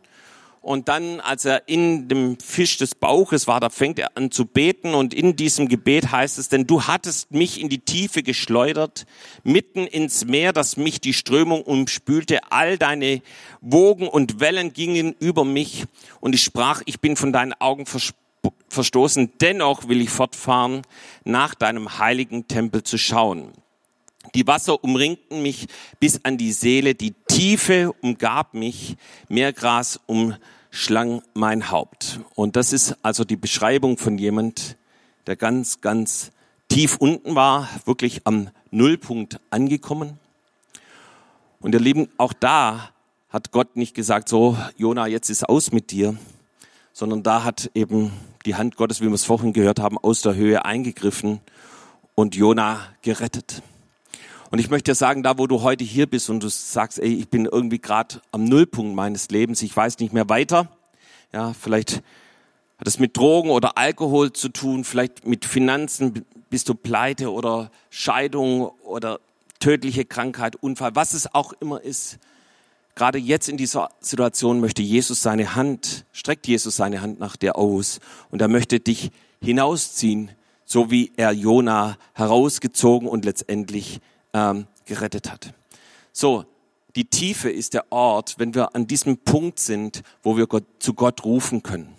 Und 0.67 0.89
dann, 0.89 1.21
als 1.21 1.45
er 1.45 1.69
in 1.69 2.10
dem 2.10 2.38
Fisch 2.41 2.75
des 2.75 2.93
Bauches 2.93 3.47
war, 3.47 3.62
da 3.62 3.69
fängt 3.69 3.99
er 3.99 4.17
an 4.17 4.32
zu 4.32 4.43
beten. 4.43 4.95
Und 4.95 5.13
in 5.13 5.38
diesem 5.38 5.69
Gebet 5.69 6.12
heißt 6.12 6.38
es, 6.38 6.49
denn 6.49 6.67
du 6.67 6.84
hattest 6.84 7.32
mich 7.32 7.62
in 7.62 7.69
die 7.69 7.80
Tiefe 7.80 8.21
geschleudert, 8.21 9.06
mitten 9.45 9.88
ins 9.88 10.25
Meer, 10.25 10.51
dass 10.51 10.75
mich 10.75 10.99
die 10.99 11.13
Strömung 11.13 11.62
umspülte. 11.62 12.51
All 12.51 12.77
deine 12.77 13.21
Wogen 13.62 14.10
und 14.10 14.41
Wellen 14.41 14.73
gingen 14.73 15.15
über 15.21 15.45
mich. 15.45 15.86
Und 16.19 16.36
ich 16.36 16.43
sprach, 16.43 16.82
ich 16.86 16.99
bin 16.99 17.15
von 17.15 17.32
deinen 17.32 17.53
Augen 17.53 17.86
verstoßen. 18.67 19.32
Dennoch 19.39 19.88
will 19.88 20.01
ich 20.01 20.10
fortfahren, 20.10 20.82
nach 21.23 21.56
deinem 21.56 21.97
heiligen 21.97 22.49
Tempel 22.49 22.84
zu 22.84 22.97
schauen. 22.97 23.53
Die 24.36 24.45
Wasser 24.45 24.84
umringten 24.84 25.41
mich 25.41 25.67
bis 26.01 26.25
an 26.25 26.38
die 26.38 26.51
Seele, 26.51 26.93
die 26.93 27.13
Tiefe 27.30 27.93
umgab 28.01 28.53
mich, 28.53 28.97
Meergras 29.30 30.01
um 30.06 30.36
schlang 30.71 31.21
mein 31.34 31.71
Haupt. 31.71 32.19
Und 32.36 32.56
das 32.56 32.73
ist 32.73 32.95
also 33.03 33.23
die 33.23 33.36
Beschreibung 33.36 33.97
von 33.97 34.17
jemand, 34.17 34.77
der 35.25 35.36
ganz, 35.36 35.82
ganz 35.82 36.32
tief 36.69 36.97
unten 36.97 37.36
war, 37.36 37.69
wirklich 37.86 38.21
am 38.25 38.49
Nullpunkt 38.71 39.39
angekommen. 39.49 40.19
Und 41.60 41.73
ihr 41.73 41.80
Lieben, 41.80 42.10
auch 42.17 42.34
da 42.34 42.89
hat 43.30 43.51
Gott 43.51 43.75
nicht 43.75 43.95
gesagt, 43.95 44.30
so, 44.30 44.58
Jona, 44.77 45.08
jetzt 45.08 45.30
ist 45.30 45.47
aus 45.47 45.71
mit 45.71 45.91
dir, 45.91 46.17
sondern 46.93 47.23
da 47.23 47.43
hat 47.43 47.71
eben 47.73 48.12
die 48.45 48.56
Hand 48.56 48.75
Gottes, 48.77 49.01
wie 49.01 49.08
wir 49.08 49.13
es 49.13 49.25
vorhin 49.25 49.53
gehört 49.53 49.80
haben, 49.80 49.97
aus 49.97 50.21
der 50.21 50.36
Höhe 50.36 50.65
eingegriffen 50.65 51.41
und 52.15 52.36
Jona 52.36 52.80
gerettet. 53.01 53.62
Und 54.49 54.60
ich 54.60 54.69
möchte 54.69 54.91
dir 54.91 54.95
sagen, 54.95 55.23
da 55.23 55.38
wo 55.38 55.47
du 55.47 55.62
heute 55.62 55.83
hier 55.83 56.07
bist 56.07 56.29
und 56.29 56.41
du 56.41 56.49
sagst, 56.49 56.99
ey, 56.99 57.13
ich 57.13 57.29
bin 57.29 57.45
irgendwie 57.45 57.79
gerade 57.79 58.21
am 58.31 58.45
Nullpunkt 58.45 58.95
meines 58.95 59.29
Lebens, 59.29 59.62
ich 59.62 59.75
weiß 59.75 59.99
nicht 59.99 60.13
mehr 60.13 60.29
weiter. 60.29 60.69
Ja, 61.33 61.53
vielleicht 61.53 62.01
hat 62.77 62.88
es 62.88 62.99
mit 62.99 63.17
Drogen 63.17 63.49
oder 63.49 63.77
Alkohol 63.77 64.31
zu 64.31 64.49
tun, 64.49 64.83
vielleicht 64.83 65.25
mit 65.27 65.45
Finanzen, 65.45 66.25
bist 66.49 66.69
du 66.69 66.75
pleite 66.75 67.31
oder 67.31 67.71
Scheidung 67.89 68.71
oder 68.83 69.19
tödliche 69.60 70.05
Krankheit, 70.05 70.55
Unfall, 70.55 70.95
was 70.95 71.13
es 71.13 71.33
auch 71.33 71.53
immer 71.60 71.81
ist. 71.81 72.19
Gerade 72.95 73.17
jetzt 73.17 73.49
in 73.49 73.57
dieser 73.57 73.89
Situation 73.99 74.60
möchte 74.60 74.81
Jesus 74.81 75.21
seine 75.21 75.55
Hand, 75.55 76.05
streckt 76.13 76.47
Jesus 76.47 76.77
seine 76.77 77.01
Hand 77.01 77.19
nach 77.19 77.36
dir 77.36 77.57
aus 77.57 77.99
und 78.31 78.41
er 78.41 78.47
möchte 78.47 78.79
dich 78.79 79.12
hinausziehen, 79.41 80.31
so 80.65 80.89
wie 80.89 81.12
er 81.17 81.31
Jona 81.31 81.97
herausgezogen 82.13 83.07
und 83.07 83.25
letztendlich 83.25 83.99
ähm, 84.33 84.67
gerettet 84.85 85.31
hat. 85.31 85.53
So, 86.11 86.45
die 86.95 87.05
Tiefe 87.05 87.49
ist 87.49 87.73
der 87.73 87.91
Ort, 87.91 88.35
wenn 88.37 88.55
wir 88.55 88.75
an 88.75 88.87
diesem 88.87 89.17
Punkt 89.17 89.59
sind, 89.59 90.01
wo 90.23 90.37
wir 90.37 90.47
Gott, 90.47 90.63
zu 90.79 90.93
Gott 90.93 91.23
rufen 91.23 91.61
können. 91.61 91.93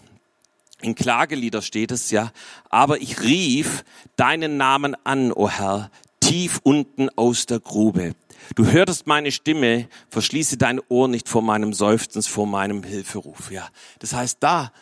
In 0.81 0.95
Klagelieder 0.95 1.63
steht 1.63 1.91
es 1.91 2.11
ja, 2.11 2.33
aber 2.69 3.01
ich 3.01 3.21
rief 3.21 3.85
deinen 4.17 4.57
Namen 4.57 4.97
an, 5.05 5.33
o 5.33 5.45
oh 5.45 5.49
Herr, 5.49 5.91
tief 6.21 6.61
unten 6.63 7.09
aus 7.11 7.47
der 7.47 7.61
Grube. 7.61 8.15
Du 8.55 8.67
hörtest 8.67 9.07
meine 9.07 9.33
Stimme, 9.33 9.89
verschließe 10.09 10.57
dein 10.57 10.81
Ohr 10.89 11.09
nicht 11.09 11.29
vor 11.29 11.43
meinem 11.43 11.73
Seufzens, 11.73 12.27
vor 12.27 12.47
meinem 12.47 12.83
Hilferuf. 12.83 13.51
Ja, 13.51 13.69
das 13.99 14.15
heißt 14.15 14.39
da, 14.41 14.73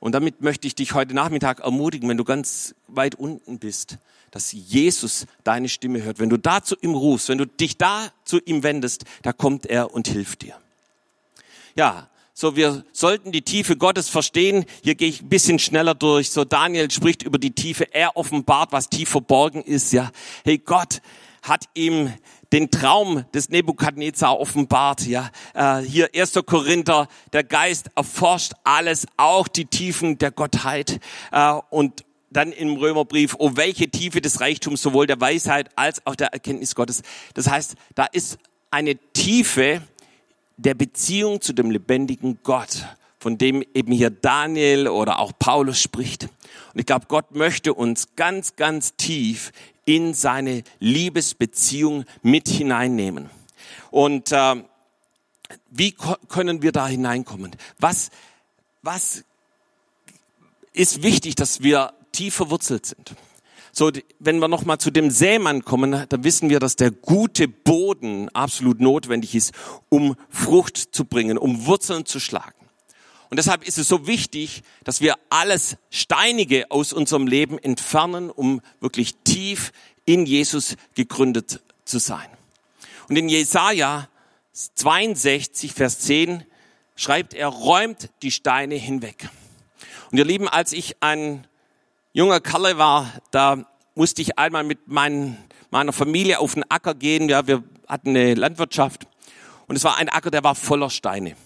und 0.00 0.12
damit 0.12 0.42
möchte 0.42 0.66
ich 0.66 0.74
dich 0.74 0.94
heute 0.94 1.14
Nachmittag 1.14 1.60
ermutigen, 1.60 2.08
wenn 2.08 2.16
du 2.16 2.24
ganz 2.24 2.74
weit 2.86 3.16
unten 3.16 3.58
bist, 3.58 3.98
dass 4.30 4.52
Jesus 4.52 5.26
deine 5.44 5.68
Stimme 5.68 6.02
hört. 6.02 6.18
Wenn 6.18 6.30
du 6.30 6.36
da 6.36 6.62
zu 6.62 6.76
ihm 6.80 6.94
rufst, 6.94 7.28
wenn 7.28 7.38
du 7.38 7.46
dich 7.46 7.76
da 7.76 8.08
zu 8.24 8.38
ihm 8.44 8.62
wendest, 8.62 9.04
da 9.22 9.32
kommt 9.32 9.66
er 9.66 9.92
und 9.94 10.08
hilft 10.08 10.42
dir. 10.42 10.56
Ja, 11.74 12.08
so 12.34 12.54
wir 12.54 12.84
sollten 12.92 13.32
die 13.32 13.42
Tiefe 13.42 13.76
Gottes 13.76 14.08
verstehen. 14.08 14.64
Hier 14.84 14.94
gehe 14.94 15.08
ich 15.08 15.22
ein 15.22 15.28
bisschen 15.28 15.58
schneller 15.58 15.94
durch. 15.94 16.30
So 16.30 16.44
Daniel 16.44 16.90
spricht 16.90 17.24
über 17.24 17.38
die 17.38 17.50
Tiefe. 17.50 17.92
Er 17.92 18.16
offenbart, 18.16 18.70
was 18.70 18.88
tief 18.88 19.08
verborgen 19.08 19.62
ist. 19.62 19.92
Ja, 19.92 20.10
hey 20.44 20.58
Gott 20.58 21.00
hat 21.42 21.64
ihm 21.74 22.12
den 22.52 22.70
Traum 22.70 23.24
des 23.34 23.48
Nebukadnezar 23.48 24.38
offenbart. 24.38 25.06
Ja, 25.06 25.30
äh, 25.54 25.80
hier 25.80 26.10
1. 26.14 26.34
Korinther, 26.46 27.08
der 27.32 27.44
Geist 27.44 27.90
erforscht 27.94 28.52
alles, 28.64 29.06
auch 29.16 29.48
die 29.48 29.66
Tiefen 29.66 30.18
der 30.18 30.30
Gottheit. 30.30 31.00
Äh, 31.32 31.54
und 31.70 32.04
dann 32.30 32.52
im 32.52 32.76
Römerbrief, 32.76 33.34
oh 33.38 33.52
welche 33.54 33.88
Tiefe 33.88 34.20
des 34.20 34.40
Reichtums 34.40 34.82
sowohl 34.82 35.06
der 35.06 35.20
Weisheit 35.20 35.70
als 35.76 36.06
auch 36.06 36.14
der 36.14 36.28
Erkenntnis 36.28 36.74
Gottes. 36.74 37.02
Das 37.34 37.48
heißt, 37.48 37.74
da 37.94 38.04
ist 38.04 38.38
eine 38.70 38.96
Tiefe 39.12 39.82
der 40.56 40.74
Beziehung 40.74 41.40
zu 41.40 41.52
dem 41.52 41.70
lebendigen 41.70 42.38
Gott, 42.42 42.86
von 43.18 43.38
dem 43.38 43.64
eben 43.74 43.92
hier 43.92 44.10
Daniel 44.10 44.88
oder 44.88 45.18
auch 45.18 45.32
Paulus 45.38 45.80
spricht. 45.80 46.24
Und 46.74 46.80
ich 46.80 46.86
glaube, 46.86 47.06
Gott 47.08 47.34
möchte 47.34 47.74
uns 47.74 48.14
ganz, 48.16 48.56
ganz 48.56 48.94
tief 48.96 49.52
in 49.84 50.12
seine 50.12 50.64
Liebesbeziehung 50.80 52.04
mit 52.22 52.48
hineinnehmen. 52.48 53.30
Und 53.90 54.32
äh, 54.32 54.56
wie 55.70 55.94
können 56.28 56.62
wir 56.62 56.72
da 56.72 56.86
hineinkommen? 56.86 57.56
Was, 57.78 58.10
was 58.82 59.24
ist 60.72 61.02
wichtig, 61.02 61.34
dass 61.36 61.62
wir 61.62 61.94
tief 62.18 62.34
verwurzelt 62.34 62.84
sind? 62.84 63.14
So, 63.70 63.92
wenn 64.18 64.40
wir 64.40 64.48
nochmal 64.48 64.78
zu 64.78 64.90
dem 64.90 65.10
Sämann 65.10 65.64
kommen, 65.64 66.04
dann 66.08 66.24
wissen 66.24 66.50
wir, 66.50 66.58
dass 66.58 66.74
der 66.74 66.90
gute 66.90 67.46
Boden 67.46 68.28
absolut 68.30 68.80
notwendig 68.80 69.36
ist, 69.36 69.52
um 69.88 70.16
Frucht 70.28 70.76
zu 70.76 71.04
bringen, 71.04 71.38
um 71.38 71.66
Wurzeln 71.66 72.04
zu 72.04 72.18
schlagen. 72.18 72.54
Und 73.30 73.36
deshalb 73.36 73.62
ist 73.62 73.78
es 73.78 73.86
so 73.86 74.06
wichtig, 74.08 74.62
dass 74.82 75.00
wir 75.00 75.14
alles 75.30 75.76
Steinige 75.90 76.70
aus 76.70 76.92
unserem 76.92 77.28
Leben 77.28 77.58
entfernen, 77.58 78.30
um 78.30 78.62
wirklich 78.80 79.14
tief 79.22 79.70
in 80.06 80.26
Jesus 80.26 80.76
gegründet 80.94 81.60
zu 81.84 81.98
sein. 82.00 82.26
Und 83.08 83.16
in 83.16 83.28
Jesaja 83.28 84.08
62, 84.74 85.72
Vers 85.72 86.00
10 86.00 86.42
schreibt 86.96 87.32
er, 87.34 87.48
räumt 87.48 88.08
die 88.22 88.32
Steine 88.32 88.74
hinweg. 88.74 89.28
Und 90.10 90.18
ihr 90.18 90.24
Lieben, 90.24 90.48
als 90.48 90.72
ich 90.72 90.96
ein 91.00 91.46
junger 92.12 92.40
Kerle 92.40 92.78
war, 92.78 93.12
da 93.30 93.64
musste 93.94 94.22
ich 94.22 94.38
einmal 94.38 94.64
mit 94.64 94.86
mein, 94.86 95.36
meiner 95.70 95.92
Familie 95.92 96.38
auf 96.38 96.54
den 96.54 96.68
Acker 96.70 96.94
gehen. 96.94 97.28
Ja, 97.28 97.46
wir 97.46 97.64
hatten 97.86 98.10
eine 98.10 98.34
Landwirtschaft. 98.34 99.06
Und 99.66 99.76
es 99.76 99.84
war 99.84 99.96
ein 99.98 100.08
Acker, 100.08 100.30
der 100.30 100.44
war 100.44 100.54
voller 100.54 100.90
Steine. 100.90 101.36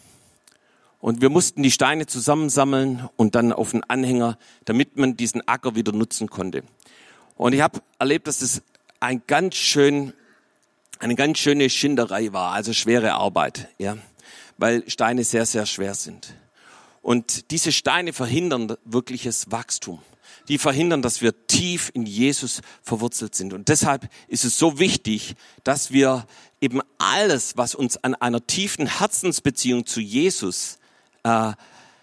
Und 1.00 1.20
wir 1.20 1.30
mussten 1.30 1.64
die 1.64 1.72
Steine 1.72 2.06
zusammensammeln 2.06 3.08
und 3.16 3.34
dann 3.34 3.52
auf 3.52 3.72
den 3.72 3.82
Anhänger, 3.82 4.38
damit 4.64 4.96
man 4.96 5.16
diesen 5.16 5.46
Acker 5.48 5.74
wieder 5.74 5.90
nutzen 5.90 6.30
konnte. 6.30 6.62
Und 7.36 7.54
ich 7.54 7.60
habe 7.60 7.80
erlebt, 7.98 8.28
dass 8.28 8.40
es 8.40 8.62
ein 9.00 9.22
ganz 9.26 9.56
schön, 9.56 10.12
eine 11.00 11.16
ganz 11.16 11.38
schöne 11.38 11.68
Schinderei 11.70 12.32
war, 12.32 12.52
also 12.52 12.72
schwere 12.72 13.14
Arbeit, 13.14 13.68
ja, 13.78 13.96
weil 14.58 14.88
Steine 14.88 15.24
sehr, 15.24 15.44
sehr 15.44 15.66
schwer 15.66 15.94
sind. 15.94 16.34
Und 17.00 17.50
diese 17.50 17.72
Steine 17.72 18.12
verhindern 18.12 18.76
wirkliches 18.84 19.50
Wachstum. 19.50 20.00
Die 20.48 20.58
verhindern, 20.58 21.02
dass 21.02 21.20
wir 21.20 21.46
tief 21.46 21.90
in 21.94 22.04
Jesus 22.04 22.60
verwurzelt 22.82 23.34
sind. 23.34 23.52
Und 23.52 23.68
deshalb 23.68 24.08
ist 24.28 24.44
es 24.44 24.58
so 24.58 24.78
wichtig, 24.78 25.34
dass 25.64 25.92
wir 25.92 26.26
eben 26.60 26.80
alles, 26.98 27.56
was 27.56 27.74
uns 27.74 27.96
an 27.98 28.14
einer 28.14 28.46
tiefen 28.46 28.86
Herzensbeziehung 28.86 29.86
zu 29.86 30.00
Jesus 30.00 30.78
äh, 31.22 31.52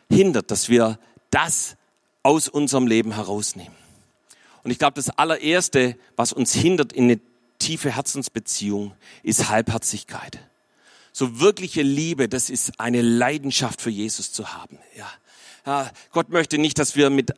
hindert, 0.10 0.52
dass 0.52 0.69
wir 0.69 0.99
das 1.32 1.75
aus 2.23 2.47
unserem 2.47 2.88
Leben 2.88 3.13
herausnehmen. 3.13 3.75
Und 4.63 4.71
ich 4.71 4.80
glaube, 4.80 4.95
das 4.95 5.10
allererste, 5.10 5.97
was 6.15 6.34
uns 6.34 6.54
hindert 6.54 6.93
in 6.93 7.06
eine 7.06 7.19
tiefe 7.60 7.91
Herzensbeziehung, 7.91 8.93
ist 9.23 9.49
Halbherzigkeit. 9.49 10.39
So 11.12 11.39
wirkliche 11.39 11.82
Liebe, 11.82 12.30
das 12.30 12.49
ist 12.49 12.80
eine 12.80 13.02
Leidenschaft 13.02 13.82
für 13.82 13.89
Jesus 13.89 14.32
zu 14.32 14.54
haben. 14.54 14.78
Ja. 14.95 15.10
ja 15.65 15.91
Gott 16.12 16.30
möchte 16.30 16.58
nicht, 16.58 16.78
dass 16.78 16.95
wir 16.95 17.10
mit 17.10 17.34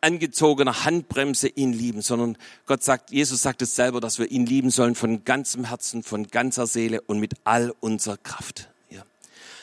angezogener 0.00 0.84
Handbremse 0.84 1.48
ihn 1.48 1.72
lieben, 1.72 2.02
sondern 2.02 2.38
Gott 2.66 2.82
sagt, 2.82 3.10
Jesus 3.10 3.42
sagt 3.42 3.62
es 3.62 3.76
selber, 3.76 4.00
dass 4.00 4.18
wir 4.18 4.30
ihn 4.30 4.46
lieben 4.46 4.70
sollen 4.70 4.94
von 4.94 5.24
ganzem 5.24 5.64
Herzen, 5.64 6.02
von 6.02 6.28
ganzer 6.28 6.66
Seele 6.66 7.00
und 7.02 7.18
mit 7.18 7.34
all 7.44 7.74
unserer 7.80 8.16
Kraft. 8.16 8.70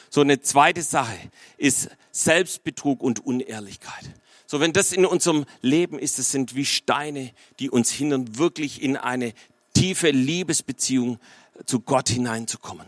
So 0.09 0.21
eine 0.21 0.41
zweite 0.41 0.81
Sache 0.81 1.17
ist 1.57 1.89
Selbstbetrug 2.11 3.01
und 3.01 3.25
Unehrlichkeit. 3.25 4.05
So, 4.45 4.59
wenn 4.59 4.71
das 4.71 4.93
in 4.93 5.05
unserem 5.05 5.45
Leben 5.61 5.99
ist, 5.99 6.19
das 6.19 6.31
sind 6.31 6.55
wie 6.55 6.65
Steine, 6.65 7.31
die 7.59 7.69
uns 7.69 7.91
hindern, 7.91 8.37
wirklich 8.37 8.81
in 8.81 8.95
eine 8.95 9.33
tiefe 9.73 10.09
Liebesbeziehung 10.09 11.19
zu 11.65 11.81
Gott 11.81 12.09
hineinzukommen. 12.09 12.87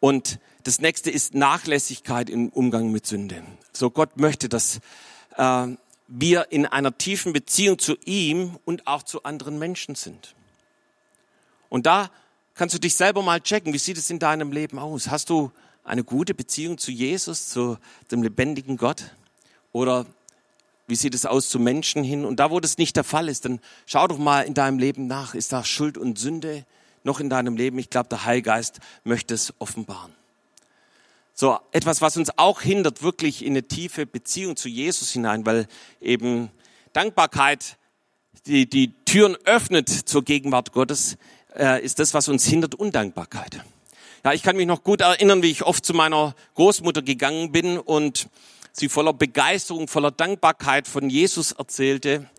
Und 0.00 0.38
das 0.64 0.80
nächste 0.80 1.10
ist 1.10 1.34
Nachlässigkeit 1.34 2.30
im 2.30 2.48
Umgang 2.48 2.90
mit 2.90 3.06
Sünde. 3.06 3.42
So, 3.72 3.90
Gott 3.90 4.16
möchte, 4.16 4.48
dass 4.48 4.80
äh, 5.36 5.76
wir 6.08 6.46
in 6.50 6.66
einer 6.66 6.96
tiefen 6.96 7.32
Beziehung 7.32 7.78
zu 7.78 7.96
ihm 8.04 8.58
und 8.64 8.86
auch 8.86 9.02
zu 9.02 9.22
anderen 9.22 9.58
Menschen 9.58 9.94
sind. 9.94 10.34
Und 11.68 11.86
da 11.86 12.10
kannst 12.54 12.74
du 12.74 12.78
dich 12.78 12.94
selber 12.94 13.22
mal 13.22 13.40
checken, 13.40 13.72
wie 13.72 13.78
sieht 13.78 13.96
es 13.96 14.10
in 14.10 14.18
deinem 14.18 14.52
Leben 14.52 14.78
aus? 14.78 15.08
Hast 15.08 15.30
du 15.30 15.50
eine 15.84 16.04
gute 16.04 16.34
Beziehung 16.34 16.78
zu 16.78 16.90
Jesus, 16.90 17.48
zu 17.48 17.78
dem 18.10 18.22
lebendigen 18.22 18.76
Gott? 18.76 19.14
Oder 19.72 20.06
wie 20.86 20.96
sieht 20.96 21.14
es 21.14 21.24
aus 21.24 21.48
zu 21.48 21.58
Menschen 21.58 22.04
hin? 22.04 22.24
Und 22.24 22.36
da, 22.36 22.50
wo 22.50 22.60
das 22.60 22.76
nicht 22.76 22.96
der 22.96 23.04
Fall 23.04 23.28
ist, 23.28 23.46
dann 23.46 23.60
schau 23.86 24.06
doch 24.06 24.18
mal 24.18 24.42
in 24.42 24.54
deinem 24.54 24.78
Leben 24.78 25.06
nach. 25.06 25.34
Ist 25.34 25.52
da 25.52 25.64
Schuld 25.64 25.96
und 25.96 26.18
Sünde 26.18 26.66
noch 27.04 27.20
in 27.20 27.30
deinem 27.30 27.56
Leben? 27.56 27.78
Ich 27.78 27.88
glaube, 27.88 28.10
der 28.10 28.26
Heilgeist 28.26 28.80
möchte 29.04 29.32
es 29.32 29.54
offenbaren. 29.58 30.12
So, 31.42 31.58
etwas, 31.72 32.00
was 32.00 32.16
uns 32.16 32.30
auch 32.38 32.60
hindert, 32.60 33.02
wirklich 33.02 33.44
in 33.44 33.54
eine 33.54 33.64
tiefe 33.64 34.06
Beziehung 34.06 34.54
zu 34.54 34.68
Jesus 34.68 35.10
hinein, 35.10 35.44
weil 35.44 35.66
eben 36.00 36.52
Dankbarkeit 36.92 37.78
die, 38.46 38.70
die 38.70 38.94
Türen 39.04 39.36
öffnet 39.44 39.88
zur 39.88 40.22
Gegenwart 40.22 40.70
Gottes, 40.70 41.16
äh, 41.56 41.84
ist 41.84 41.98
das, 41.98 42.14
was 42.14 42.28
uns 42.28 42.46
hindert, 42.46 42.76
Undankbarkeit. 42.76 43.60
Ja, 44.22 44.32
ich 44.32 44.44
kann 44.44 44.54
mich 44.54 44.68
noch 44.68 44.84
gut 44.84 45.00
erinnern, 45.00 45.42
wie 45.42 45.50
ich 45.50 45.64
oft 45.64 45.84
zu 45.84 45.94
meiner 45.94 46.36
Großmutter 46.54 47.02
gegangen 47.02 47.50
bin 47.50 47.76
und 47.76 48.28
sie 48.70 48.88
voller 48.88 49.12
Begeisterung, 49.12 49.88
voller 49.88 50.12
Dankbarkeit 50.12 50.86
von 50.86 51.10
Jesus 51.10 51.50
erzählte. 51.50 52.30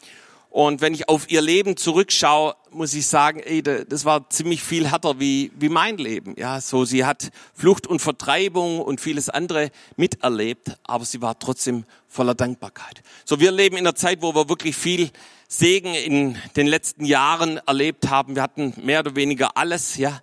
Und 0.54 0.82
wenn 0.82 0.94
ich 0.94 1.10
auf 1.10 1.32
ihr 1.32 1.42
Leben 1.42 1.78
zurückschaue, 1.78 2.54
muss 2.70 2.94
ich 2.94 3.08
sagen, 3.08 3.40
ey, 3.40 3.64
das 3.64 4.06
war 4.06 4.30
ziemlich 4.30 4.62
viel 4.62 4.88
härter 4.88 5.20
wie, 5.20 5.52
wie 5.58 5.68
mein 5.68 5.98
Leben. 5.98 6.36
Ja, 6.38 6.62
so 6.62 6.86
sie 6.86 7.06
hat 7.06 7.32
Flucht 7.56 7.88
und 7.88 8.04
Vertreibung 8.04 8.80
und 8.80 9.02
vieles 9.02 9.30
andere 9.30 9.72
miterlebt, 9.96 10.78
aber 10.84 11.06
sie 11.06 11.24
war 11.24 11.40
trotzdem 11.40 11.86
voller 12.08 12.36
Dankbarkeit. 12.36 13.02
So 13.26 13.40
wir 13.40 13.52
leben 13.52 13.78
in 13.78 13.88
einer 13.88 13.96
Zeit, 13.96 14.22
wo 14.22 14.36
wir 14.36 14.48
wirklich 14.48 14.76
viel 14.76 15.10
Segen 15.48 15.96
in 15.96 16.38
den 16.56 16.68
letzten 16.68 17.06
Jahren 17.06 17.58
erlebt 17.66 18.12
haben. 18.12 18.36
Wir 18.36 18.44
hatten 18.44 18.76
mehr 18.78 19.00
oder 19.00 19.16
weniger 19.16 19.58
alles, 19.58 19.98
ja. 19.98 20.22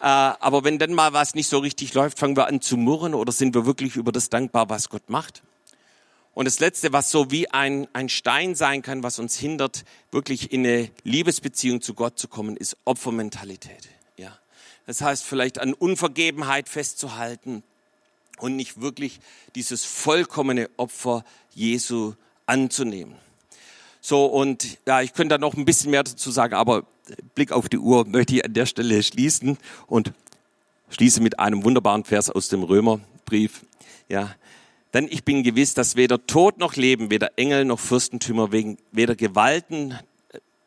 Äh, 0.00 0.06
aber 0.06 0.64
wenn 0.64 0.80
dann 0.80 0.92
mal 0.92 1.12
was 1.12 1.36
nicht 1.36 1.48
so 1.48 1.58
richtig 1.58 1.94
läuft, 1.94 2.18
fangen 2.18 2.36
wir 2.36 2.48
an 2.48 2.60
zu 2.60 2.76
murren 2.76 3.14
oder 3.14 3.30
sind 3.30 3.54
wir 3.54 3.64
wirklich 3.64 3.94
über 3.94 4.10
das 4.10 4.28
dankbar, 4.28 4.68
was 4.70 4.88
Gott 4.88 5.08
macht? 5.08 5.44
Und 6.38 6.44
das 6.44 6.60
Letzte, 6.60 6.92
was 6.92 7.10
so 7.10 7.32
wie 7.32 7.50
ein, 7.50 7.88
ein 7.94 8.08
Stein 8.08 8.54
sein 8.54 8.80
kann, 8.80 9.02
was 9.02 9.18
uns 9.18 9.36
hindert, 9.36 9.84
wirklich 10.12 10.52
in 10.52 10.64
eine 10.64 10.88
Liebesbeziehung 11.02 11.80
zu 11.80 11.94
Gott 11.94 12.16
zu 12.16 12.28
kommen, 12.28 12.56
ist 12.56 12.76
Opfermentalität. 12.84 13.88
Ja. 14.16 14.38
Das 14.86 15.00
heißt, 15.00 15.24
vielleicht 15.24 15.58
an 15.58 15.74
Unvergebenheit 15.74 16.68
festzuhalten 16.68 17.64
und 18.38 18.54
nicht 18.54 18.80
wirklich 18.80 19.18
dieses 19.56 19.84
vollkommene 19.84 20.70
Opfer 20.76 21.24
Jesu 21.56 22.14
anzunehmen. 22.46 23.16
So, 24.00 24.26
und 24.26 24.78
ja, 24.86 25.00
ich 25.02 25.14
könnte 25.14 25.34
da 25.34 25.38
noch 25.38 25.54
ein 25.54 25.64
bisschen 25.64 25.90
mehr 25.90 26.04
dazu 26.04 26.30
sagen, 26.30 26.54
aber 26.54 26.86
Blick 27.34 27.50
auf 27.50 27.68
die 27.68 27.78
Uhr 27.78 28.06
möchte 28.06 28.36
ich 28.36 28.44
an 28.44 28.54
der 28.54 28.66
Stelle 28.66 29.02
schließen 29.02 29.58
und 29.88 30.12
schließe 30.90 31.20
mit 31.20 31.40
einem 31.40 31.64
wunderbaren 31.64 32.04
Vers 32.04 32.30
aus 32.30 32.46
dem 32.46 32.62
Römerbrief. 32.62 33.64
Ja, 34.08 34.36
denn 34.94 35.08
ich 35.10 35.24
bin 35.24 35.42
gewiss, 35.42 35.74
dass 35.74 35.96
weder 35.96 36.26
Tod 36.26 36.58
noch 36.58 36.76
Leben, 36.76 37.10
weder 37.10 37.32
Engel 37.36 37.64
noch 37.64 37.80
Fürstentümer, 37.80 38.50
weder 38.52 39.16
Gewalten 39.16 39.98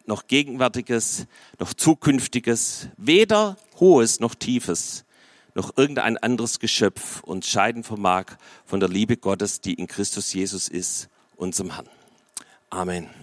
noch 0.05 0.27
Gegenwärtiges, 0.27 1.25
noch 1.59 1.73
Zukünftiges, 1.73 2.89
weder 2.97 3.57
Hohes 3.79 4.19
noch 4.19 4.35
Tiefes, 4.35 5.05
noch 5.53 5.77
irgendein 5.77 6.17
anderes 6.17 6.59
Geschöpf 6.59 7.21
uns 7.23 7.47
scheiden 7.47 7.83
vermag 7.83 8.25
von 8.65 8.79
der 8.79 8.89
Liebe 8.89 9.17
Gottes, 9.17 9.61
die 9.61 9.73
in 9.73 9.87
Christus 9.87 10.33
Jesus 10.33 10.67
ist, 10.67 11.09
unserem 11.35 11.75
Herrn. 11.75 11.89
Amen. 12.69 13.20